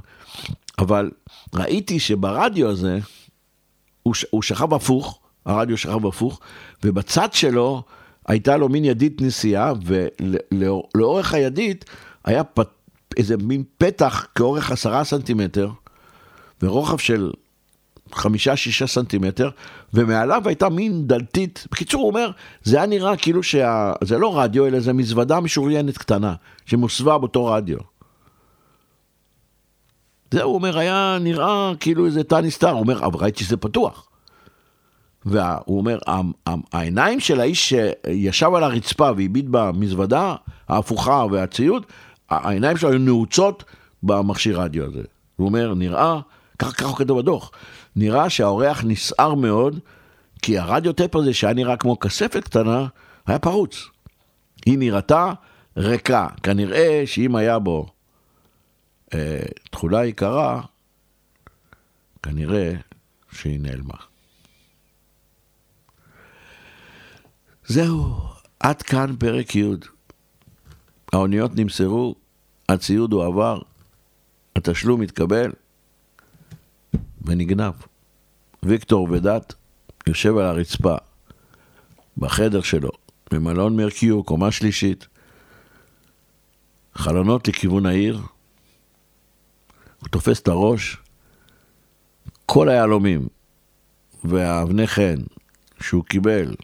[0.79, 1.11] אבל
[1.55, 2.99] ראיתי שברדיו הזה,
[4.07, 6.39] הוא, הוא שכב הפוך, הרדיו שכב הפוך,
[6.83, 7.83] ובצד שלו
[8.27, 9.73] הייתה לו מין ידית נסיעה,
[10.51, 11.85] ולאורך הידית
[12.25, 12.69] היה פת,
[13.17, 15.69] איזה מין פתח כאורך עשרה סנטימטר,
[16.61, 17.31] ורוחב של
[18.11, 19.49] חמישה-שישה סנטימטר,
[19.93, 21.67] ומעליו הייתה מין דלתית.
[21.71, 22.31] בקיצור, הוא אומר,
[22.63, 26.33] זה היה נראה כאילו שזה לא רדיו, אלא זה מזוודה משוריינת קטנה,
[26.65, 27.77] שמוסווה באותו רדיו.
[30.31, 34.07] זה, הוא אומר, היה נראה כאילו איזה תא נסתר, הוא אומר, אבל ראיתי שזה פתוח.
[35.25, 35.99] והוא אומר,
[36.73, 40.35] העיניים של האיש שישב על הרצפה והביט במזוודה
[40.69, 41.85] ההפוכה והציוד,
[42.29, 43.63] העיניים שלו היו נעוצות
[44.03, 45.01] במכשיר רדיו הזה.
[45.35, 46.19] הוא אומר, נראה,
[46.59, 47.51] ככה הוא כתוב בדוח,
[47.95, 49.79] נראה שהאורח נסער מאוד,
[50.41, 52.85] כי הרדיו טייפ הזה, שהיה נראה כמו כספת קטנה,
[53.27, 53.89] היה פרוץ.
[54.65, 55.33] היא נראתה
[55.77, 56.27] ריקה.
[56.43, 57.85] כנראה שאם היה בו
[59.71, 60.61] תכולה יקרה,
[62.23, 62.73] כנראה
[63.31, 63.97] שהיא נעלמה.
[67.65, 68.15] זהו,
[68.59, 69.65] עד כאן פרק י'.
[71.13, 72.15] האוניות נמסרו,
[72.69, 73.61] הציוד הועבר,
[74.55, 75.51] התשלום התקבל
[77.21, 77.73] ונגנב.
[78.63, 79.53] ויקטור ודת
[80.07, 80.95] יושב על הרצפה
[82.17, 82.89] בחדר שלו,
[83.31, 85.07] במלון מרקיו, קומה שלישית,
[86.95, 88.21] חלונות לכיוון העיר,
[90.07, 90.97] הוא תופס את הראש,
[92.45, 93.27] כל היהלומים
[94.23, 95.15] והאבני חן
[95.81, 96.55] שהוא קיבל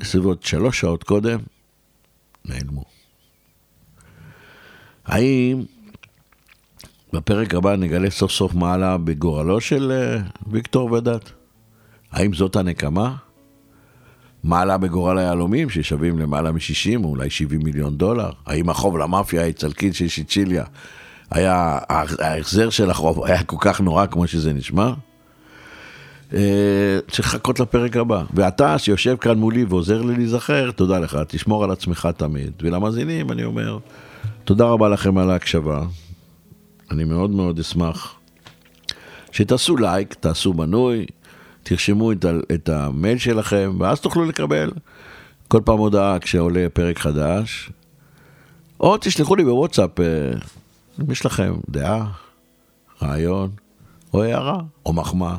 [0.00, 1.38] בסביבות שלוש שעות קודם,
[2.44, 2.84] נעלמו.
[5.04, 5.62] האם
[7.12, 11.30] בפרק הבא נגלה סוף סוף מעלה בגורלו של אה, ויקטור ודת?
[12.10, 13.16] האם זאת הנקמה?
[14.44, 18.30] מעלה בגורל היהלומים ששווים למעלה מ-60 או אולי 70 מיליון דולר?
[18.46, 20.64] האם החוב למאפיה האיטלקית של שיצ'יליה
[21.34, 24.92] היה, ההחזר של החוב היה כל כך נורא כמו שזה נשמע?
[26.34, 28.22] אה, צריך לחכות לפרק הבא.
[28.34, 32.52] ואתה שיושב כאן מולי ועוזר לי להיזכר, תודה לך, תשמור על עצמך תמיד.
[32.62, 33.78] ולמאזינים אני אומר,
[34.44, 35.82] תודה רבה לכם על ההקשבה.
[36.90, 38.14] אני מאוד מאוד אשמח
[39.32, 41.06] שתעשו לייק, תעשו מנוי,
[41.62, 42.24] תרשמו את,
[42.54, 44.70] את המייל שלכם, ואז תוכלו לקבל
[45.48, 47.70] כל פעם הודעה כשעולה פרק חדש.
[48.80, 50.04] או תשלחו לי בוואטסאפ, אה,
[51.00, 52.12] אם יש לכם דעה,
[53.02, 53.50] רעיון,
[54.14, 55.38] או הערה, או מחמאה.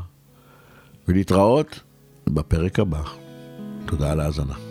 [1.08, 1.80] ולהתראות
[2.28, 3.02] בפרק הבא.
[3.86, 4.63] תודה על ההאזנה.